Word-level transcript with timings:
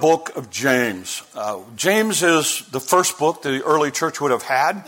book 0.00 0.36
of 0.36 0.50
James. 0.50 1.22
Uh, 1.34 1.60
James 1.76 2.22
is 2.22 2.62
the 2.70 2.80
first 2.80 3.18
book 3.18 3.42
that 3.42 3.50
the 3.50 3.64
early 3.64 3.90
church 3.90 4.20
would 4.20 4.30
have 4.30 4.42
had. 4.42 4.86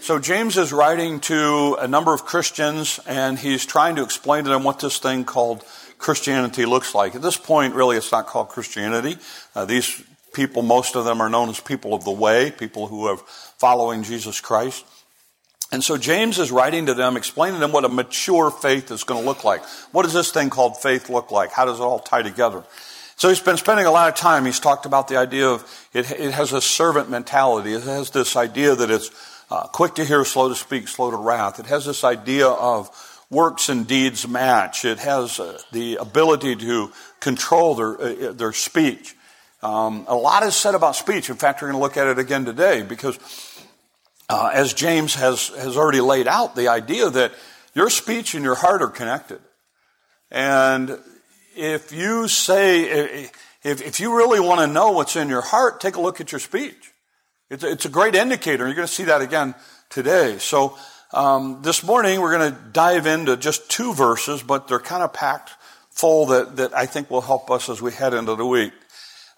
So 0.00 0.18
James 0.18 0.56
is 0.56 0.72
writing 0.72 1.20
to 1.20 1.76
a 1.80 1.86
number 1.86 2.12
of 2.12 2.24
Christians 2.24 2.98
and 3.06 3.38
he's 3.38 3.64
trying 3.64 3.96
to 3.96 4.02
explain 4.02 4.44
to 4.44 4.50
them 4.50 4.64
what 4.64 4.80
this 4.80 4.98
thing 4.98 5.24
called 5.24 5.64
Christianity 5.98 6.66
looks 6.66 6.94
like. 6.94 7.14
At 7.14 7.22
this 7.22 7.36
point, 7.36 7.74
really, 7.74 7.96
it's 7.96 8.10
not 8.10 8.26
called 8.26 8.48
Christianity. 8.48 9.16
Uh, 9.54 9.64
these 9.64 10.02
people, 10.34 10.62
most 10.62 10.96
of 10.96 11.04
them 11.04 11.20
are 11.20 11.28
known 11.28 11.48
as 11.48 11.60
people 11.60 11.94
of 11.94 12.04
the 12.04 12.10
way, 12.10 12.50
people 12.50 12.88
who 12.88 13.06
are 13.06 13.16
following 13.58 14.02
Jesus 14.02 14.40
Christ. 14.40 14.84
And 15.70 15.82
so 15.82 15.96
James 15.96 16.38
is 16.38 16.50
writing 16.50 16.86
to 16.86 16.94
them, 16.94 17.16
explaining 17.16 17.54
to 17.54 17.60
them 17.60 17.72
what 17.72 17.84
a 17.84 17.88
mature 17.88 18.50
faith 18.50 18.90
is 18.90 19.04
going 19.04 19.22
to 19.22 19.26
look 19.26 19.44
like. 19.44 19.64
What 19.92 20.02
does 20.02 20.12
this 20.12 20.30
thing 20.30 20.50
called 20.50 20.76
faith 20.76 21.08
look 21.08 21.30
like? 21.30 21.52
How 21.52 21.64
does 21.64 21.80
it 21.80 21.82
all 21.82 22.00
tie 22.00 22.22
together? 22.22 22.64
So 23.22 23.28
he's 23.28 23.38
been 23.38 23.56
spending 23.56 23.86
a 23.86 23.90
lot 23.92 24.08
of 24.08 24.16
time. 24.16 24.46
He's 24.46 24.58
talked 24.58 24.84
about 24.84 25.06
the 25.06 25.16
idea 25.16 25.48
of 25.48 25.62
it, 25.94 26.10
it 26.10 26.32
has 26.32 26.52
a 26.52 26.60
servant 26.60 27.08
mentality. 27.08 27.72
It 27.72 27.84
has 27.84 28.10
this 28.10 28.34
idea 28.34 28.74
that 28.74 28.90
it's 28.90 29.12
uh, 29.48 29.68
quick 29.68 29.94
to 29.94 30.04
hear, 30.04 30.24
slow 30.24 30.48
to 30.48 30.56
speak, 30.56 30.88
slow 30.88 31.08
to 31.12 31.16
wrath. 31.16 31.60
It 31.60 31.66
has 31.66 31.86
this 31.86 32.02
idea 32.02 32.48
of 32.48 32.90
works 33.30 33.68
and 33.68 33.86
deeds 33.86 34.26
match. 34.26 34.84
It 34.84 34.98
has 34.98 35.38
uh, 35.38 35.56
the 35.70 35.98
ability 36.00 36.56
to 36.56 36.90
control 37.20 37.76
their, 37.76 38.00
uh, 38.00 38.30
uh, 38.30 38.32
their 38.32 38.52
speech. 38.52 39.14
Um, 39.62 40.04
a 40.08 40.16
lot 40.16 40.42
is 40.42 40.56
said 40.56 40.74
about 40.74 40.96
speech. 40.96 41.30
In 41.30 41.36
fact, 41.36 41.62
we're 41.62 41.68
going 41.68 41.78
to 41.78 41.80
look 41.80 41.96
at 41.96 42.08
it 42.08 42.18
again 42.18 42.44
today 42.44 42.82
because, 42.82 43.20
uh, 44.30 44.50
as 44.52 44.74
James 44.74 45.14
has, 45.14 45.50
has 45.50 45.76
already 45.76 46.00
laid 46.00 46.26
out, 46.26 46.56
the 46.56 46.66
idea 46.66 47.08
that 47.08 47.32
your 47.72 47.88
speech 47.88 48.34
and 48.34 48.42
your 48.42 48.56
heart 48.56 48.82
are 48.82 48.88
connected. 48.88 49.38
And 50.32 50.98
if 51.56 51.92
you 51.92 52.28
say, 52.28 53.28
if, 53.62 53.82
if 53.82 54.00
you 54.00 54.16
really 54.16 54.40
want 54.40 54.60
to 54.60 54.66
know 54.66 54.92
what's 54.92 55.16
in 55.16 55.28
your 55.28 55.42
heart, 55.42 55.80
take 55.80 55.96
a 55.96 56.00
look 56.00 56.20
at 56.20 56.32
your 56.32 56.38
speech. 56.38 56.92
It's 57.50 57.64
it's 57.64 57.84
a 57.84 57.90
great 57.90 58.14
indicator. 58.14 58.64
You're 58.64 58.74
going 58.74 58.88
to 58.88 58.92
see 58.92 59.04
that 59.04 59.20
again 59.20 59.54
today. 59.90 60.38
So, 60.38 60.78
um, 61.12 61.60
this 61.62 61.84
morning 61.84 62.20
we're 62.20 62.36
going 62.38 62.52
to 62.52 62.58
dive 62.72 63.06
into 63.06 63.36
just 63.36 63.70
two 63.70 63.92
verses, 63.92 64.42
but 64.42 64.68
they're 64.68 64.78
kind 64.78 65.02
of 65.02 65.12
packed 65.12 65.50
full 65.90 66.26
that, 66.26 66.56
that 66.56 66.74
I 66.74 66.86
think 66.86 67.10
will 67.10 67.20
help 67.20 67.50
us 67.50 67.68
as 67.68 67.82
we 67.82 67.92
head 67.92 68.14
into 68.14 68.34
the 68.34 68.46
week. 68.46 68.72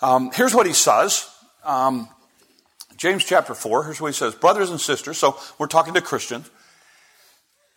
Um, 0.01 0.31
here's 0.33 0.55
what 0.55 0.67
he 0.67 0.73
says. 0.73 1.29
Um, 1.65 2.09
James 2.97 3.25
chapter 3.25 3.55
4, 3.55 3.85
here's 3.85 4.01
what 4.01 4.09
he 4.09 4.15
says. 4.15 4.35
Brothers 4.37 4.71
and 4.71 4.81
sisters, 4.81 5.19
so 5.19 5.37
we're 5.59 5.67
talking 5.67 5.95
to 5.95 6.01
Christians. 6.01 6.49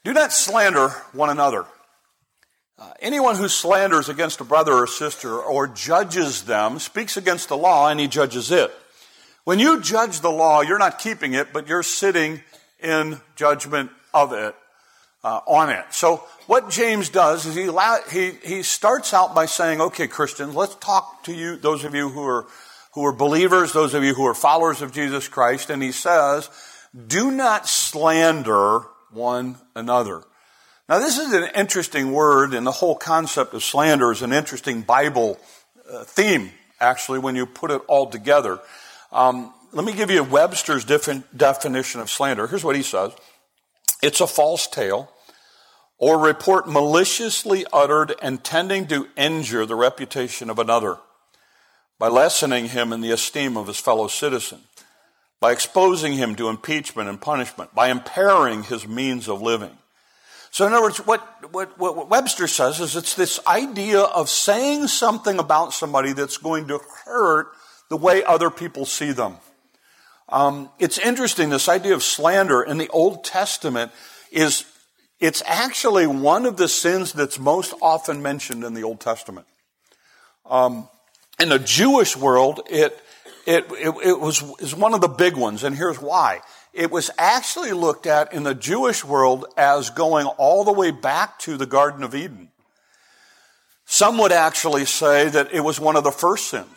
Do 0.04 0.14
not 0.14 0.32
slander 0.32 0.90
one 1.14 1.30
another. 1.30 1.66
Uh, 2.80 2.92
anyone 3.00 3.36
who 3.36 3.48
slanders 3.48 4.08
against 4.08 4.40
a 4.40 4.44
brother 4.44 4.74
or 4.74 4.86
sister 4.86 5.36
or 5.40 5.68
judges 5.68 6.44
them 6.44 6.78
speaks 6.78 7.18
against 7.18 7.50
the 7.50 7.58
law 7.58 7.90
and 7.90 8.00
he 8.00 8.08
judges 8.08 8.52
it. 8.52 8.72
When 9.46 9.58
you 9.58 9.82
judge 9.82 10.20
the 10.20 10.30
law, 10.30 10.62
you're 10.62 10.78
not 10.78 11.00
keeping 11.00 11.34
it, 11.34 11.52
but 11.54 11.68
you're 11.68 11.82
sitting 11.82 12.42
in 12.80 13.20
judgment 13.36 13.90
of 14.14 14.32
it, 14.32 14.56
uh, 15.24 15.40
on 15.48 15.72
it. 15.72 15.86
So 15.90 16.18
what 16.46 16.70
James 16.70 17.10
does 17.10 17.48
is 17.48 17.56
he, 17.56 17.72
he, 18.12 18.32
he 18.46 18.62
starts 18.62 19.12
out 19.12 19.34
by 19.34 19.48
saying, 19.48 19.82
okay, 19.82 20.08
Christians, 20.08 20.54
let's 20.54 20.76
talk 20.76 21.24
to 21.24 21.34
you, 21.34 21.56
those 21.56 21.84
of 21.84 21.96
you 21.96 22.10
who 22.10 22.24
are, 22.24 22.46
who 22.94 23.06
are 23.06 23.14
believers, 23.14 23.74
those 23.74 23.96
of 23.96 24.04
you 24.04 24.14
who 24.14 24.28
are 24.28 24.36
followers 24.36 24.84
of 24.84 24.92
Jesus 24.92 25.28
Christ, 25.28 25.72
and 25.72 25.82
he 25.82 25.92
says, 25.92 26.50
do 27.08 27.32
not 27.32 27.68
slander 27.68 28.82
one 29.12 29.58
another. 29.76 30.24
Now, 30.90 31.00
this 31.00 31.18
is 31.18 31.34
an 31.34 31.50
interesting 31.54 32.14
word, 32.14 32.54
and 32.54 32.66
the 32.66 32.72
whole 32.72 32.96
concept 32.96 33.54
of 33.54 33.62
slander 33.62 34.10
is 34.14 34.22
an 34.22 34.32
interesting 34.32 34.84
Bible 34.84 35.38
uh, 35.92 36.06
theme, 36.06 36.52
actually, 36.80 37.20
when 37.20 37.36
you 37.36 37.46
put 37.46 37.72
it 37.72 37.82
all 37.90 38.10
together. 38.10 38.60
Um, 39.12 39.54
let 39.74 39.84
me 39.84 39.92
give 39.92 40.10
you 40.10 40.24
Webster's 40.24 40.86
different 40.86 41.38
definition 41.38 42.00
of 42.00 42.10
slander. 42.10 42.48
Here's 42.48 42.64
what 42.64 42.78
he 42.78 42.84
says 42.84 43.12
it's 44.02 44.22
a 44.22 44.28
false 44.28 44.66
tale 44.66 45.12
or 45.98 46.20
report 46.20 46.70
maliciously 46.70 47.66
uttered 47.74 48.16
and 48.22 48.42
tending 48.42 48.88
to 48.88 49.10
injure 49.18 49.66
the 49.66 49.76
reputation 49.76 50.50
of 50.50 50.58
another 50.58 51.00
by 52.00 52.08
lessening 52.08 52.70
him 52.70 52.94
in 52.94 53.02
the 53.02 53.12
esteem 53.12 53.58
of 53.58 53.68
his 53.68 53.80
fellow 53.80 54.08
citizen, 54.08 54.62
by 55.42 55.52
exposing 55.52 56.14
him 56.14 56.34
to 56.36 56.48
impeachment 56.48 57.10
and 57.10 57.20
punishment, 57.20 57.76
by 57.76 57.90
impairing 57.90 58.64
his 58.64 58.88
means 58.88 59.28
of 59.28 59.42
living 59.42 59.78
so, 60.52 60.66
in 60.66 60.74
other 60.74 60.84
words, 60.84 60.98
what, 61.06 61.22
what, 61.54 61.78
what, 61.78 62.10
Webster 62.10 62.48
says 62.48 62.80
is 62.80 62.96
it's 62.96 63.16
this 63.16 63.40
idea 63.48 64.02
of 64.02 64.30
saying 64.30 64.88
something 64.88 65.40
about 65.40 65.74
somebody 65.74 66.14
that's 66.14 66.38
going 66.38 66.68
to 66.70 66.80
hurt 67.06 67.48
the 67.90 67.98
way 67.98 68.24
other 68.24 68.50
people 68.50 68.86
see 68.86 69.12
them. 69.12 69.38
Um, 70.30 70.70
it's 70.80 70.98
interesting, 70.98 71.50
this 71.50 71.70
idea 71.70 71.94
of 71.94 72.04
slander 72.04 72.62
in 72.62 72.78
the 72.78 72.90
Old 72.90 73.24
Testament 73.24 73.92
is, 74.32 74.66
it's 75.20 75.42
actually 75.46 76.06
one 76.06 76.46
of 76.46 76.58
the 76.58 76.68
sins 76.68 77.14
that's 77.14 77.40
most 77.40 77.74
often 77.82 78.22
mentioned 78.22 78.64
in 78.64 78.74
the 78.74 78.84
Old 78.84 79.00
Testament. 79.00 79.48
Um, 80.46 80.90
in 81.40 81.50
the 81.50 81.60
Jewish 81.60 82.18
world, 82.18 82.62
it, 82.70 83.00
it, 83.46 83.66
it, 83.72 83.96
it 84.04 84.20
was, 84.20 84.44
is 84.60 84.76
one 84.76 84.94
of 84.94 85.02
the 85.02 85.08
big 85.08 85.38
ones, 85.38 85.64
and 85.64 85.76
here's 85.76 86.02
why 86.02 86.42
it 86.78 86.92
was 86.92 87.10
actually 87.18 87.72
looked 87.72 88.06
at 88.06 88.34
in 88.34 88.44
the 88.44 88.54
Jewish 88.54 89.04
world 89.04 89.46
as 89.58 89.90
going 89.90 90.28
all 90.28 90.64
the 90.64 90.72
way 90.72 90.92
back 90.92 91.40
to 91.40 91.58
the 91.58 91.66
Garden 91.66 92.04
of 92.04 92.14
Eden. 92.14 92.50
Some 93.86 94.20
would 94.20 94.32
actually 94.32 94.86
say 94.86 95.28
that 95.28 95.52
it 95.52 95.62
was 95.62 95.80
one 95.80 95.96
of 95.96 96.04
the 96.04 96.12
first 96.12 96.50
sins. 96.50 96.68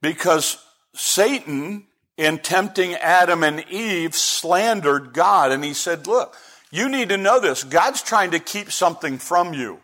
Because 0.00 0.64
Satan, 0.94 1.86
in 2.16 2.38
tempting 2.38 2.94
Adam 2.94 3.42
and 3.42 3.68
Eve, 3.68 4.14
slandered 4.14 5.12
God. 5.12 5.50
And 5.50 5.64
he 5.64 5.74
said, 5.74 6.06
Look, 6.06 6.36
you 6.70 6.88
need 6.88 7.08
to 7.08 7.16
know 7.16 7.40
this. 7.40 7.64
God's 7.64 8.02
trying 8.02 8.30
to 8.30 8.38
keep 8.38 8.70
something 8.70 9.18
from 9.18 9.54
you. 9.54 9.80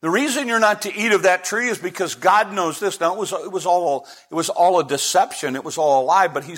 The 0.00 0.10
reason 0.10 0.48
you're 0.48 0.58
not 0.58 0.82
to 0.82 0.94
eat 0.94 1.12
of 1.12 1.24
that 1.24 1.44
tree 1.44 1.68
is 1.68 1.76
because 1.78 2.14
God 2.14 2.54
knows 2.54 2.80
this. 2.80 3.00
Now 3.00 3.14
it 3.14 3.18
was, 3.18 3.32
it 3.32 3.52
was 3.52 3.66
all, 3.66 4.06
it 4.30 4.34
was 4.34 4.48
all 4.48 4.80
a 4.80 4.84
deception. 4.84 5.56
It 5.56 5.64
was 5.64 5.76
all 5.76 6.02
a 6.02 6.04
lie, 6.04 6.28
but 6.28 6.44
he, 6.44 6.56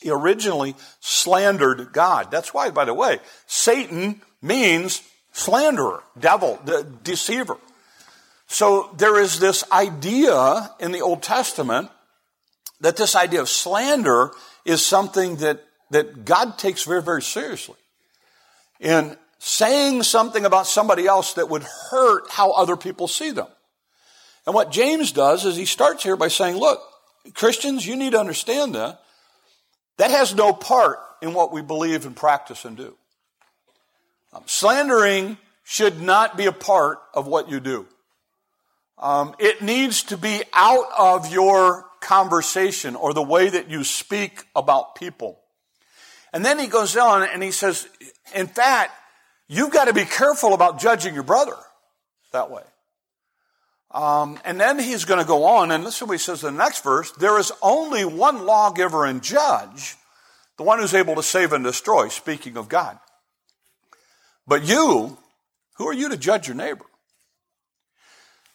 he 0.00 0.10
originally 0.10 0.74
slandered 1.00 1.92
God. 1.92 2.30
That's 2.30 2.54
why, 2.54 2.70
by 2.70 2.86
the 2.86 2.94
way, 2.94 3.18
Satan 3.46 4.22
means 4.40 5.02
slanderer, 5.32 6.02
devil, 6.18 6.60
the 6.64 6.86
deceiver. 7.04 7.58
So 8.46 8.90
there 8.96 9.20
is 9.20 9.38
this 9.38 9.64
idea 9.70 10.70
in 10.80 10.92
the 10.92 11.02
Old 11.02 11.22
Testament 11.22 11.90
that 12.80 12.96
this 12.96 13.14
idea 13.14 13.40
of 13.40 13.48
slander 13.48 14.30
is 14.64 14.84
something 14.84 15.36
that, 15.36 15.62
that 15.90 16.24
God 16.24 16.58
takes 16.58 16.84
very, 16.84 17.02
very 17.02 17.22
seriously. 17.22 17.76
And 18.80 19.16
saying 19.44 20.04
something 20.04 20.44
about 20.44 20.68
somebody 20.68 21.04
else 21.04 21.34
that 21.34 21.48
would 21.48 21.64
hurt 21.64 22.30
how 22.30 22.52
other 22.52 22.76
people 22.76 23.08
see 23.08 23.32
them. 23.32 23.48
And 24.46 24.54
what 24.54 24.70
James 24.70 25.10
does 25.10 25.44
is 25.44 25.56
he 25.56 25.64
starts 25.64 26.04
here 26.04 26.16
by 26.16 26.28
saying, 26.28 26.56
look, 26.58 26.80
Christians, 27.34 27.84
you 27.84 27.96
need 27.96 28.12
to 28.12 28.20
understand 28.20 28.76
that. 28.76 29.00
That 29.96 30.12
has 30.12 30.32
no 30.32 30.52
part 30.52 31.00
in 31.20 31.34
what 31.34 31.52
we 31.52 31.60
believe 31.60 32.06
and 32.06 32.14
practice 32.14 32.64
and 32.64 32.76
do. 32.76 32.96
Um, 34.32 34.44
slandering 34.46 35.38
should 35.64 36.00
not 36.00 36.36
be 36.36 36.46
a 36.46 36.52
part 36.52 37.00
of 37.12 37.26
what 37.26 37.50
you 37.50 37.58
do. 37.58 37.88
Um, 38.96 39.34
it 39.40 39.60
needs 39.60 40.04
to 40.04 40.16
be 40.16 40.44
out 40.52 40.86
of 40.96 41.32
your 41.32 41.84
conversation 42.00 42.94
or 42.94 43.12
the 43.12 43.22
way 43.22 43.48
that 43.48 43.68
you 43.68 43.82
speak 43.82 44.44
about 44.54 44.94
people. 44.94 45.40
And 46.32 46.44
then 46.44 46.60
he 46.60 46.68
goes 46.68 46.96
on 46.96 47.24
and 47.24 47.42
he 47.42 47.50
says, 47.50 47.88
in 48.36 48.46
fact, 48.46 48.92
You've 49.52 49.70
got 49.70 49.84
to 49.84 49.92
be 49.92 50.06
careful 50.06 50.54
about 50.54 50.80
judging 50.80 51.12
your 51.12 51.24
brother 51.24 51.56
that 52.32 52.50
way. 52.50 52.62
Um, 53.90 54.38
and 54.46 54.58
then 54.58 54.78
he's 54.78 55.04
going 55.04 55.20
to 55.20 55.26
go 55.26 55.44
on, 55.44 55.70
and 55.70 55.84
listen 55.84 56.08
what 56.08 56.14
he 56.14 56.18
says 56.18 56.42
in 56.42 56.54
the 56.54 56.64
next 56.64 56.82
verse 56.82 57.12
there 57.12 57.38
is 57.38 57.52
only 57.60 58.06
one 58.06 58.46
lawgiver 58.46 59.04
and 59.04 59.22
judge, 59.22 59.96
the 60.56 60.62
one 60.62 60.78
who's 60.78 60.94
able 60.94 61.16
to 61.16 61.22
save 61.22 61.52
and 61.52 61.62
destroy, 61.62 62.08
speaking 62.08 62.56
of 62.56 62.70
God. 62.70 62.98
But 64.46 64.64
you, 64.64 65.18
who 65.76 65.86
are 65.86 65.92
you 65.92 66.08
to 66.08 66.16
judge 66.16 66.48
your 66.48 66.56
neighbor? 66.56 66.86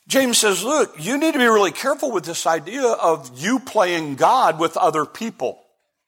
James 0.08 0.40
says, 0.40 0.64
look, 0.64 0.96
you 0.98 1.20
need 1.20 1.34
to 1.34 1.40
be 1.40 1.46
really 1.46 1.72
careful 1.72 2.12
with 2.12 2.26
this 2.26 2.48
idea 2.48 2.88
of 2.88 3.38
you 3.38 3.60
playing 3.60 4.16
God 4.16 4.60
with 4.60 4.76
other 4.76 5.06
people. 5.06 5.60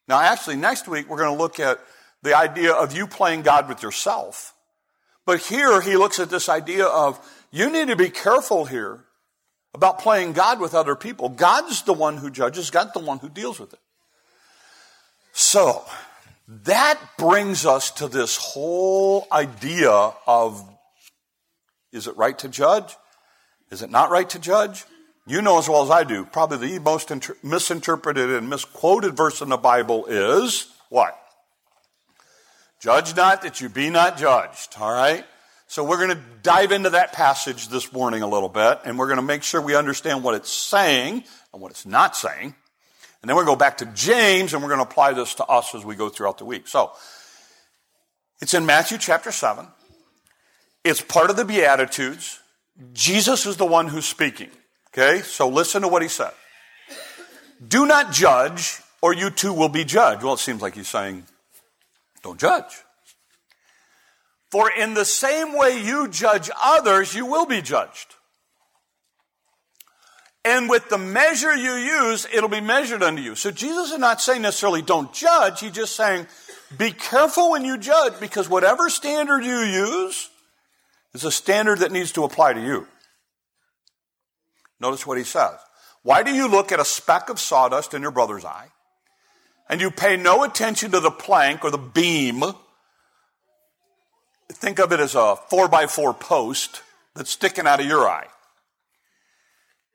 Now, 0.07 0.19
actually, 0.19 0.55
next 0.55 0.87
week 0.87 1.07
we're 1.07 1.17
going 1.17 1.37
to 1.37 1.39
look 1.39 1.59
at 1.59 1.79
the 2.23 2.35
idea 2.35 2.73
of 2.73 2.97
you 2.97 3.05
playing 3.05 3.43
God 3.43 3.69
with 3.69 3.83
yourself. 3.83 4.55
But 5.29 5.41
here 5.41 5.79
he 5.79 5.95
looks 5.95 6.17
at 6.17 6.31
this 6.31 6.49
idea 6.49 6.85
of 6.85 7.19
you 7.51 7.69
need 7.69 7.89
to 7.89 7.95
be 7.95 8.09
careful 8.09 8.65
here 8.65 9.01
about 9.75 9.99
playing 9.99 10.33
God 10.33 10.59
with 10.59 10.73
other 10.73 10.95
people. 10.95 11.29
God's 11.29 11.83
the 11.83 11.93
one 11.93 12.17
who 12.17 12.31
judges, 12.31 12.71
God's 12.71 12.93
the 12.93 12.99
one 12.99 13.19
who 13.19 13.29
deals 13.29 13.59
with 13.59 13.71
it. 13.71 13.79
So, 15.31 15.85
that 16.47 16.99
brings 17.19 17.63
us 17.63 17.91
to 17.91 18.07
this 18.07 18.37
whole 18.37 19.27
idea 19.31 20.13
of 20.25 20.67
is 21.91 22.07
it 22.07 22.17
right 22.17 22.39
to 22.39 22.49
judge? 22.49 22.97
Is 23.69 23.83
it 23.83 23.91
not 23.91 24.09
right 24.09 24.31
to 24.31 24.39
judge? 24.39 24.85
You 25.27 25.43
know 25.43 25.59
as 25.59 25.69
well 25.69 25.83
as 25.83 25.91
I 25.91 26.05
do, 26.05 26.25
probably 26.25 26.71
the 26.71 26.79
most 26.79 27.11
inter- 27.11 27.37
misinterpreted 27.43 28.31
and 28.31 28.49
misquoted 28.49 29.15
verse 29.15 29.41
in 29.41 29.49
the 29.49 29.57
Bible 29.57 30.07
is 30.07 30.73
what? 30.89 31.18
Judge 32.79 33.15
not 33.15 33.41
that 33.41 33.59
you 33.59 33.67
be 33.69 33.89
not 33.89 34.17
judged, 34.17 34.75
all 34.79 34.91
right? 34.91 35.25
So 35.67 35.83
we're 35.83 35.97
going 35.97 36.17
to 36.17 36.23
dive 36.41 36.71
into 36.71 36.91
that 36.91 37.13
passage 37.13 37.67
this 37.67 37.91
morning 37.91 38.21
a 38.21 38.27
little 38.27 38.49
bit, 38.49 38.79
and 38.85 38.97
we're 38.97 39.07
going 39.07 39.17
to 39.17 39.21
make 39.21 39.43
sure 39.43 39.61
we 39.61 39.75
understand 39.75 40.23
what 40.23 40.33
it's 40.33 40.51
saying 40.51 41.23
and 41.53 41.61
what 41.61 41.71
it's 41.71 41.85
not 41.85 42.15
saying. 42.15 42.55
And 43.21 43.29
then 43.29 43.35
we're 43.35 43.43
going 43.43 43.57
to 43.57 43.59
go 43.59 43.65
back 43.65 43.77
to 43.79 43.85
James, 43.87 44.53
and 44.53 44.63
we're 44.63 44.69
going 44.69 44.79
to 44.79 44.89
apply 44.89 45.11
this 45.11 45.35
to 45.35 45.45
us 45.45 45.75
as 45.75 45.83
we 45.83 45.95
go 45.95 46.09
throughout 46.09 46.37
the 46.37 46.45
week. 46.45 46.67
So 46.67 46.91
it's 48.41 48.53
in 48.53 48.65
Matthew 48.65 48.97
chapter 48.97 49.31
7. 49.31 49.67
It's 50.85 51.01
part 51.01 51.29
of 51.29 51.35
the 51.35 51.43
Beatitudes. 51.43 52.39
Jesus 52.93 53.45
is 53.45 53.57
the 53.57 53.65
one 53.65 53.89
who's 53.89 54.05
speaking. 54.05 54.49
Okay, 54.91 55.21
so 55.21 55.49
listen 55.49 55.81
to 55.81 55.87
what 55.87 56.01
he 56.01 56.07
said. 56.07 56.31
Do 57.67 57.85
not 57.85 58.13
judge, 58.13 58.79
or 59.01 59.13
you 59.13 59.29
too 59.29 59.53
will 59.53 59.69
be 59.69 59.83
judged. 59.83 60.23
Well, 60.23 60.33
it 60.33 60.39
seems 60.39 60.61
like 60.61 60.75
he's 60.75 60.87
saying, 60.87 61.25
don't 62.23 62.39
judge. 62.39 62.83
For 64.51 64.71
in 64.71 64.93
the 64.93 65.05
same 65.05 65.55
way 65.55 65.81
you 65.81 66.07
judge 66.07 66.49
others, 66.61 67.13
you 67.13 67.25
will 67.25 67.45
be 67.45 67.61
judged. 67.61 68.15
And 70.43 70.69
with 70.69 70.89
the 70.89 70.97
measure 70.97 71.55
you 71.55 71.73
use, 71.73 72.25
it'll 72.33 72.49
be 72.49 72.61
measured 72.61 73.03
unto 73.03 73.21
you. 73.21 73.35
So 73.35 73.51
Jesus 73.51 73.91
is 73.91 73.99
not 73.99 74.21
saying 74.21 74.41
necessarily 74.41 74.81
don't 74.81 75.13
judge. 75.13 75.59
He's 75.59 75.71
just 75.71 75.95
saying 75.95 76.27
be 76.77 76.91
careful 76.91 77.51
when 77.51 77.65
you 77.65 77.77
judge 77.77 78.19
because 78.19 78.49
whatever 78.49 78.89
standard 78.89 79.43
you 79.43 79.59
use 79.59 80.29
is 81.13 81.23
a 81.23 81.31
standard 81.31 81.79
that 81.79 81.91
needs 81.91 82.11
to 82.13 82.23
apply 82.23 82.53
to 82.53 82.61
you. 82.61 82.87
Notice 84.79 85.05
what 85.05 85.17
he 85.17 85.23
says. 85.23 85.55
Why 86.03 86.23
do 86.23 86.33
you 86.33 86.47
look 86.47 86.71
at 86.71 86.79
a 86.79 86.85
speck 86.85 87.29
of 87.29 87.39
sawdust 87.39 87.93
in 87.93 88.01
your 88.01 88.11
brother's 88.11 88.45
eye 88.45 88.69
and 89.69 89.79
you 89.79 89.91
pay 89.91 90.17
no 90.17 90.43
attention 90.43 90.91
to 90.91 90.99
the 90.99 91.11
plank 91.11 91.63
or 91.63 91.71
the 91.71 91.77
beam? 91.77 92.43
Think 94.51 94.79
of 94.79 94.91
it 94.91 94.99
as 94.99 95.15
a 95.15 95.35
four 95.35 95.67
by 95.67 95.85
four 95.85 96.13
post 96.13 96.81
that's 97.15 97.29
sticking 97.29 97.67
out 97.67 97.79
of 97.79 97.85
your 97.85 98.07
eye. 98.07 98.27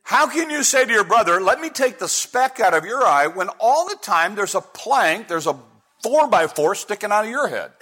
How 0.04 0.28
can 0.28 0.50
you 0.50 0.62
say 0.62 0.84
to 0.84 0.92
your 0.92 1.04
brother, 1.04 1.40
let 1.40 1.60
me 1.60 1.70
take 1.70 1.98
the 1.98 2.08
speck 2.08 2.60
out 2.60 2.74
of 2.74 2.84
your 2.84 3.02
eye 3.02 3.26
when 3.26 3.48
all 3.58 3.88
the 3.88 3.96
time 3.96 4.34
there's 4.34 4.54
a 4.54 4.60
plank, 4.60 5.28
there's 5.28 5.46
a 5.46 5.58
four 6.02 6.28
by 6.28 6.46
four 6.46 6.74
sticking 6.74 7.10
out 7.10 7.24
of 7.24 7.30
your 7.30 7.48
head? 7.48 7.72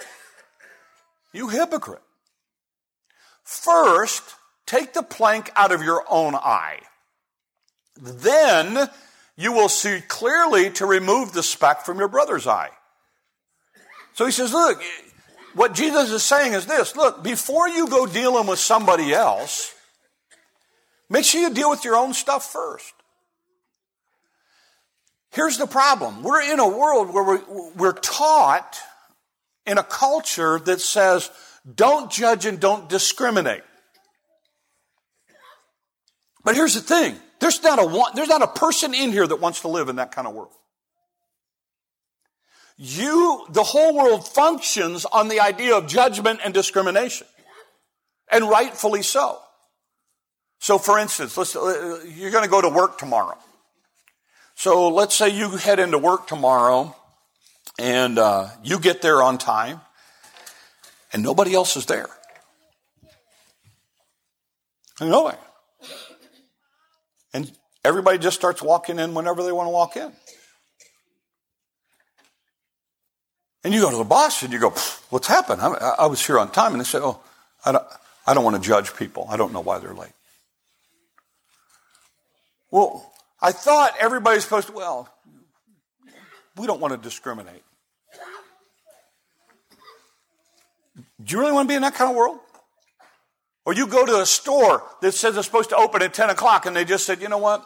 You 1.33 1.49
hypocrite. 1.49 2.01
First, 3.43 4.23
take 4.65 4.93
the 4.93 5.03
plank 5.03 5.51
out 5.55 5.73
of 5.73 5.83
your 5.83 6.05
own 6.09 6.33
eye. 6.33 6.79
Then 7.99 8.89
you 9.35 9.51
will 9.51 9.69
see 9.69 10.01
clearly 10.07 10.69
to 10.71 10.85
remove 10.85 11.33
the 11.33 11.43
speck 11.43 11.85
from 11.85 11.99
your 11.99 12.07
brother's 12.07 12.47
eye. 12.47 12.69
So 14.13 14.25
he 14.25 14.31
says, 14.31 14.53
look, 14.53 14.81
what 15.55 15.73
Jesus 15.73 16.11
is 16.11 16.23
saying 16.23 16.53
is 16.53 16.65
this 16.65 16.95
look, 16.95 17.23
before 17.23 17.67
you 17.67 17.87
go 17.87 18.05
dealing 18.05 18.47
with 18.47 18.59
somebody 18.59 19.13
else, 19.13 19.73
make 21.09 21.25
sure 21.25 21.41
you 21.41 21.53
deal 21.53 21.69
with 21.69 21.83
your 21.83 21.95
own 21.95 22.13
stuff 22.13 22.51
first. 22.51 22.93
Here's 25.31 25.57
the 25.57 25.67
problem 25.67 26.23
we're 26.23 26.43
in 26.43 26.59
a 26.59 26.67
world 26.67 27.13
where 27.13 27.23
we're, 27.23 27.71
we're 27.75 27.93
taught 27.93 28.79
in 29.65 29.77
a 29.77 29.83
culture 29.83 30.59
that 30.59 30.81
says, 30.81 31.31
don't 31.73 32.11
judge 32.11 32.45
and 32.45 32.59
don't 32.59 32.89
discriminate. 32.89 33.63
But 36.43 36.55
here's 36.55 36.73
the 36.73 36.81
thing 36.81 37.17
there's 37.43 37.61
not 37.61 37.77
a 37.77 37.85
one, 37.85 38.11
there's 38.15 38.29
not 38.29 38.41
a 38.41 38.47
person 38.47 38.93
in 38.93 39.11
here 39.11 39.27
that 39.27 39.35
wants 39.35 39.61
to 39.61 39.67
live 39.67 39.89
in 39.89 39.97
that 39.97 40.13
kind 40.13 40.27
of 40.27 40.33
world. 40.33 40.53
You, 42.77 43.45
the 43.49 43.63
whole 43.63 43.95
world 43.95 44.25
functions 44.25 45.03
on 45.05 45.27
the 45.27 45.41
idea 45.41 45.75
of 45.75 45.87
judgment 45.87 46.39
and 46.43 46.53
discrimination. 46.53 47.27
And 48.31 48.49
rightfully 48.49 49.03
so. 49.03 49.39
So 50.59 50.77
for 50.77 50.97
instance, 50.97 51.35
let's, 51.35 51.53
uh, 51.53 51.99
you're 52.15 52.31
going 52.31 52.45
to 52.45 52.49
go 52.49 52.61
to 52.61 52.69
work 52.69 52.97
tomorrow. 52.97 53.37
So 54.55 54.87
let's 54.87 55.13
say 55.13 55.27
you 55.27 55.49
head 55.49 55.79
into 55.79 55.97
work 55.97 56.27
tomorrow 56.27 56.95
and 57.77 58.17
uh, 58.17 58.47
you 58.63 58.79
get 58.79 59.01
there 59.01 59.21
on 59.21 59.37
time 59.37 59.81
and 61.11 61.21
nobody 61.21 61.53
else 61.53 61.75
is 61.75 61.87
there. 61.87 62.07
Nobody. 65.01 65.37
And 67.33 67.51
everybody 67.83 68.17
just 68.17 68.37
starts 68.37 68.61
walking 68.61 68.99
in 68.99 69.13
whenever 69.13 69.43
they 69.43 69.51
want 69.51 69.67
to 69.67 69.71
walk 69.71 69.97
in. 69.97 70.11
And 73.63 73.73
you 73.73 73.81
go 73.81 73.91
to 73.91 73.97
the 73.97 74.03
boss 74.03 74.43
and 74.43 74.51
you 74.51 74.59
go, 74.59 74.71
what's 75.09 75.27
happened? 75.27 75.61
I, 75.61 75.67
I 75.99 76.05
was 76.07 76.25
here 76.25 76.37
on 76.37 76.51
time. 76.51 76.73
And 76.73 76.81
they 76.81 76.85
say, 76.85 76.99
oh, 77.01 77.21
I 77.65 77.71
don't, 77.71 77.85
I 78.27 78.33
don't 78.33 78.43
want 78.43 78.61
to 78.61 78.61
judge 78.61 78.95
people. 78.95 79.25
I 79.29 79.37
don't 79.37 79.53
know 79.53 79.61
why 79.61 79.79
they're 79.79 79.93
late. 79.93 80.11
Well, 82.71 83.13
I 83.41 83.51
thought 83.51 83.93
everybody's 83.99 84.43
supposed 84.43 84.67
to, 84.67 84.73
well, 84.73 85.09
we 86.57 86.67
don't 86.67 86.81
want 86.81 86.93
to 86.93 86.97
discriminate. 86.97 87.63
Do 91.23 91.35
you 91.35 91.39
really 91.39 91.53
want 91.53 91.67
to 91.67 91.71
be 91.71 91.75
in 91.75 91.83
that 91.83 91.93
kind 91.93 92.09
of 92.09 92.17
world? 92.17 92.39
Or 93.65 93.73
you 93.73 93.87
go 93.87 94.05
to 94.05 94.19
a 94.19 94.25
store 94.25 94.83
that 95.01 95.13
says 95.13 95.37
it's 95.37 95.45
supposed 95.45 95.69
to 95.69 95.77
open 95.77 96.01
at 96.01 96.13
10 96.13 96.29
o'clock 96.29 96.65
and 96.65 96.75
they 96.75 96.85
just 96.85 97.05
said, 97.05 97.21
you 97.21 97.29
know 97.29 97.37
what? 97.37 97.65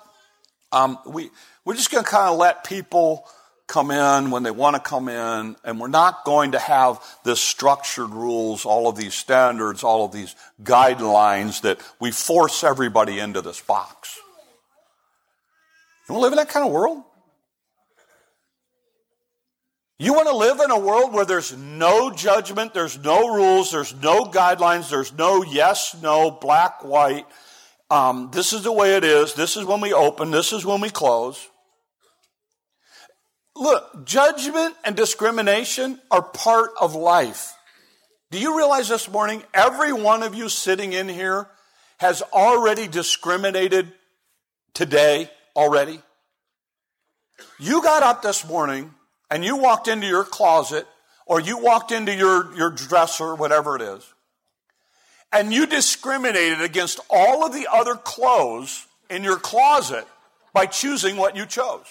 Um, 0.72 1.00
we, 1.06 1.32
we're 1.66 1.76
just 1.76 1.92
going 1.92 2.04
to 2.04 2.10
kind 2.10 2.30
of 2.30 2.38
let 2.38 2.64
people 2.64 3.28
come 3.68 3.92
in 3.92 4.32
when 4.32 4.44
they 4.44 4.52
want 4.52 4.76
to 4.76 4.82
come 4.82 5.10
in, 5.10 5.56
and 5.64 5.80
we're 5.80 5.90
not 5.90 6.24
going 6.24 6.54
to 6.54 6.60
have 6.60 7.04
this 7.26 7.42
structured 7.42 8.10
rules, 8.12 8.66
all 8.66 8.88
of 8.88 8.96
these 8.96 9.14
standards, 9.14 9.84
all 9.84 10.06
of 10.06 10.14
these 10.14 10.36
guidelines 10.64 11.62
that 11.62 11.80
we 12.00 12.12
force 12.12 12.64
everybody 12.64 13.20
into 13.20 13.42
this 13.42 13.60
box. 13.60 14.18
You 16.08 16.16
want 16.16 16.22
to 16.22 16.24
live 16.24 16.34
in 16.34 16.38
that 16.38 16.50
kind 16.50 16.66
of 16.66 16.72
world? 16.72 17.04
You 20.00 20.14
want 20.14 20.28
to 20.28 20.36
live 20.36 20.60
in 20.60 20.70
a 20.70 20.78
world 20.78 21.12
where 21.12 21.26
there's 21.26 21.58
no 21.58 22.12
judgment, 22.12 22.74
there's 22.74 23.00
no 23.00 23.34
rules, 23.34 23.72
there's 23.72 23.96
no 23.96 24.26
guidelines, 24.26 24.92
there's 24.92 25.12
no 25.12 25.44
yes, 25.44 25.96
no, 26.02 26.30
black, 26.30 26.84
white. 26.84 27.26
Um, 27.90 28.30
this 28.32 28.54
is 28.54 28.64
the 28.64 28.72
way 28.72 28.96
it 28.96 29.04
is. 29.04 29.34
This 29.34 29.58
is 29.58 29.66
when 29.66 29.82
we 29.82 29.94
open. 29.94 30.30
This 30.30 30.54
is 30.54 30.64
when 30.64 30.82
we 30.82 30.92
close. 30.92 31.50
Look, 33.56 34.06
judgment 34.06 34.76
and 34.84 34.96
discrimination 34.96 36.00
are 36.12 36.22
part 36.22 36.72
of 36.80 36.94
life. 36.94 37.56
Do 38.30 38.38
you 38.38 38.56
realize 38.56 38.90
this 38.90 39.10
morning, 39.10 39.42
every 39.52 39.94
one 39.94 40.22
of 40.22 40.36
you 40.36 40.48
sitting 40.48 40.94
in 40.94 41.10
here 41.10 41.48
has 41.98 42.22
already 42.22 42.88
discriminated 42.88 43.92
today 44.76 45.32
already? 45.56 46.02
You 47.58 47.82
got 47.82 48.04
up 48.04 48.22
this 48.22 48.48
morning 48.48 48.94
and 49.30 49.44
you 49.44 49.58
walked 49.58 49.88
into 49.88 50.08
your 50.08 50.24
closet 50.24 50.88
or 51.26 51.40
you 51.40 51.58
walked 51.58 51.92
into 51.92 52.14
your, 52.14 52.56
your 52.56 52.70
dresser, 52.70 53.36
whatever 53.36 53.76
it 53.76 53.82
is, 53.82 54.14
and 55.32 55.54
you 55.54 55.66
discriminated 55.66 56.62
against 56.62 57.00
all 57.10 57.46
of 57.46 57.54
the 57.54 57.68
other 57.72 57.96
clothes 57.96 58.88
in 59.10 59.24
your 59.24 59.38
closet 59.38 60.06
by 60.54 60.66
choosing 60.66 61.18
what 61.18 61.36
you 61.36 61.46
chose. 61.46 61.86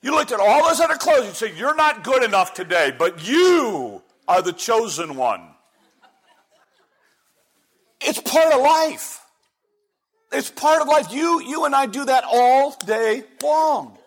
You 0.00 0.12
looked 0.12 0.32
at 0.32 0.40
all 0.40 0.66
those 0.66 0.80
other 0.80 0.94
clothes 0.94 1.26
and 1.26 1.34
said, 1.34 1.56
You're 1.56 1.74
not 1.74 2.04
good 2.04 2.22
enough 2.22 2.54
today, 2.54 2.94
but 2.96 3.26
you 3.26 4.02
are 4.26 4.42
the 4.42 4.52
chosen 4.52 5.16
one. 5.16 5.42
It's 8.00 8.20
part 8.20 8.52
of 8.52 8.60
life. 8.62 9.20
It's 10.30 10.50
part 10.50 10.82
of 10.82 10.88
life. 10.88 11.12
You, 11.12 11.42
you 11.42 11.64
and 11.64 11.74
I 11.74 11.86
do 11.86 12.04
that 12.04 12.24
all 12.30 12.76
day 12.86 13.24
long. 13.42 13.97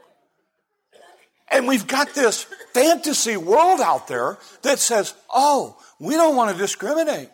And 1.51 1.67
we've 1.67 1.86
got 1.86 2.13
this 2.13 2.43
fantasy 2.74 3.36
world 3.36 3.81
out 3.81 4.08
there 4.08 4.38
that 4.62 4.79
says, 4.79 5.13
oh, 5.29 5.77
we 6.00 6.15
don't 6.15 6.36
want 6.36 6.51
to 6.51 6.58
discriminate. 6.58 7.29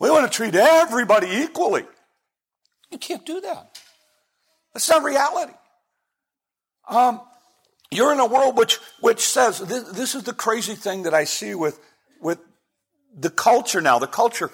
We 0.00 0.10
want 0.10 0.30
to 0.30 0.36
treat 0.36 0.54
everybody 0.54 1.28
equally. 1.28 1.84
You 2.90 2.98
can't 2.98 3.24
do 3.24 3.40
that. 3.40 3.78
That's 4.74 4.88
not 4.90 5.04
reality. 5.04 5.52
Um, 6.88 7.20
you're 7.90 8.12
in 8.12 8.18
a 8.18 8.26
world 8.26 8.56
which, 8.56 8.78
which 9.00 9.20
says, 9.20 9.60
this, 9.60 9.84
this 9.90 10.14
is 10.14 10.24
the 10.24 10.32
crazy 10.32 10.74
thing 10.74 11.04
that 11.04 11.14
I 11.14 11.24
see 11.24 11.54
with, 11.54 11.78
with 12.20 12.38
the 13.16 13.30
culture 13.30 13.80
now. 13.80 13.98
The 13.98 14.06
culture, 14.06 14.50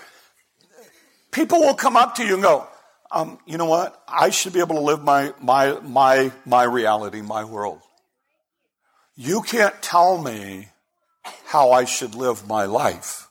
people 1.31 1.61
will 1.61 1.75
come 1.75 1.97
up 1.97 2.17
to 2.17 2.27
you 2.27 2.35
and 2.35 2.43
go, 2.43 2.67
um, 3.11 3.39
you 3.47 3.57
know 3.57 3.65
what? 3.65 4.03
I 4.07 4.29
should 4.31 4.53
be 4.53 4.61
able 4.61 4.75
to 4.75 4.83
live 4.83 5.03
my, 5.03 5.33
my, 5.41 5.79
my, 5.81 6.31
my 6.45 6.65
reality, 6.65 7.23
my 7.23 7.45
world. 7.45 7.81
You 9.21 9.43
can't 9.43 9.83
tell 9.83 10.17
me 10.23 10.69
how 11.47 11.73
I 11.73 11.87
should 11.87 12.15
live 12.15 12.47
my 12.47 12.67
life. 12.67 13.29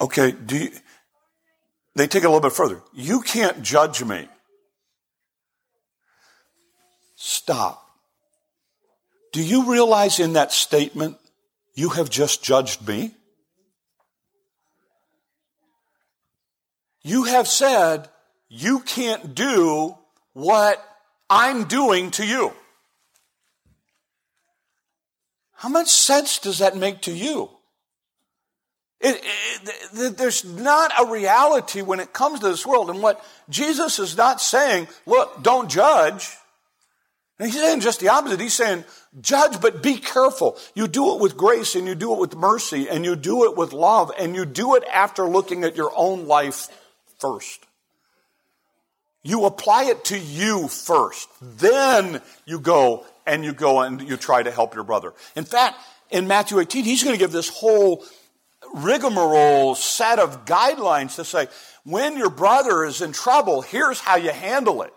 Okay, 0.00 0.30
do 0.30 0.56
you, 0.56 0.70
they 1.96 2.06
take 2.06 2.22
it 2.22 2.26
a 2.26 2.28
little 2.28 2.40
bit 2.40 2.52
further. 2.52 2.80
You 2.94 3.20
can't 3.20 3.62
judge 3.62 4.04
me 4.04 4.28
stop. 7.16 7.84
Do 9.32 9.42
you 9.42 9.68
realize 9.68 10.20
in 10.20 10.34
that 10.34 10.52
statement, 10.52 11.16
you 11.74 11.88
have 11.88 12.08
just 12.08 12.44
judged 12.44 12.86
me? 12.86 13.10
You 17.02 17.24
have 17.24 17.48
said, 17.48 18.08
you 18.48 18.78
can't 18.80 19.34
do 19.34 19.96
what 20.32 20.80
I'm 21.28 21.64
doing 21.64 22.12
to 22.12 22.24
you. 22.24 22.52
How 25.56 25.68
much 25.68 25.88
sense 25.88 26.38
does 26.38 26.58
that 26.58 26.76
make 26.76 27.02
to 27.02 27.12
you? 27.12 27.50
It, 29.00 29.22
it, 29.94 30.16
there's 30.16 30.44
not 30.44 30.90
a 30.98 31.10
reality 31.10 31.82
when 31.82 32.00
it 32.00 32.12
comes 32.12 32.40
to 32.40 32.48
this 32.48 32.66
world. 32.66 32.90
And 32.90 33.02
what 33.02 33.24
Jesus 33.48 33.98
is 33.98 34.16
not 34.16 34.40
saying, 34.40 34.88
look, 35.04 35.42
don't 35.42 35.70
judge. 35.70 36.30
And 37.38 37.50
he's 37.50 37.60
saying 37.60 37.80
just 37.80 38.00
the 38.00 38.08
opposite. 38.08 38.40
He's 38.40 38.54
saying, 38.54 38.84
judge, 39.20 39.60
but 39.60 39.82
be 39.82 39.98
careful. 39.98 40.56
You 40.74 40.88
do 40.88 41.14
it 41.14 41.20
with 41.20 41.36
grace 41.36 41.74
and 41.74 41.86
you 41.86 41.94
do 41.94 42.12
it 42.14 42.18
with 42.18 42.36
mercy 42.36 42.88
and 42.88 43.04
you 43.04 43.16
do 43.16 43.44
it 43.44 43.56
with 43.56 43.72
love 43.72 44.10
and 44.18 44.34
you 44.34 44.46
do 44.46 44.74
it 44.74 44.84
after 44.90 45.24
looking 45.24 45.62
at 45.64 45.76
your 45.76 45.92
own 45.94 46.26
life 46.26 46.68
first. 47.18 47.66
You 49.22 49.44
apply 49.44 49.84
it 49.84 50.04
to 50.06 50.18
you 50.18 50.68
first. 50.68 51.28
Then 51.42 52.22
you 52.46 52.60
go 52.60 53.04
and 53.26 53.44
you 53.44 53.52
go 53.52 53.80
and 53.80 54.00
you 54.00 54.16
try 54.16 54.42
to 54.42 54.50
help 54.50 54.74
your 54.74 54.84
brother. 54.84 55.12
In 55.34 55.44
fact, 55.44 55.76
in 56.10 56.26
Matthew 56.26 56.58
18, 56.58 56.84
he's 56.84 57.02
going 57.02 57.14
to 57.14 57.18
give 57.18 57.32
this 57.32 57.48
whole 57.48 58.04
rigmarole 58.74 59.74
set 59.74 60.18
of 60.18 60.44
guidelines 60.44 61.16
to 61.16 61.24
say, 61.24 61.48
when 61.84 62.16
your 62.16 62.30
brother 62.30 62.84
is 62.84 63.00
in 63.00 63.12
trouble, 63.12 63.62
here's 63.62 64.00
how 64.00 64.16
you 64.16 64.30
handle 64.30 64.82
it. 64.82 64.92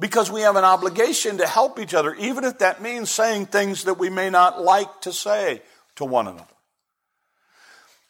Because 0.00 0.30
we 0.30 0.42
have 0.42 0.56
an 0.56 0.64
obligation 0.64 1.38
to 1.38 1.46
help 1.46 1.80
each 1.80 1.94
other, 1.94 2.14
even 2.14 2.44
if 2.44 2.58
that 2.58 2.80
means 2.80 3.10
saying 3.10 3.46
things 3.46 3.84
that 3.84 3.98
we 3.98 4.10
may 4.10 4.30
not 4.30 4.62
like 4.62 5.00
to 5.00 5.12
say 5.12 5.62
to 5.96 6.04
one 6.04 6.28
another. 6.28 6.46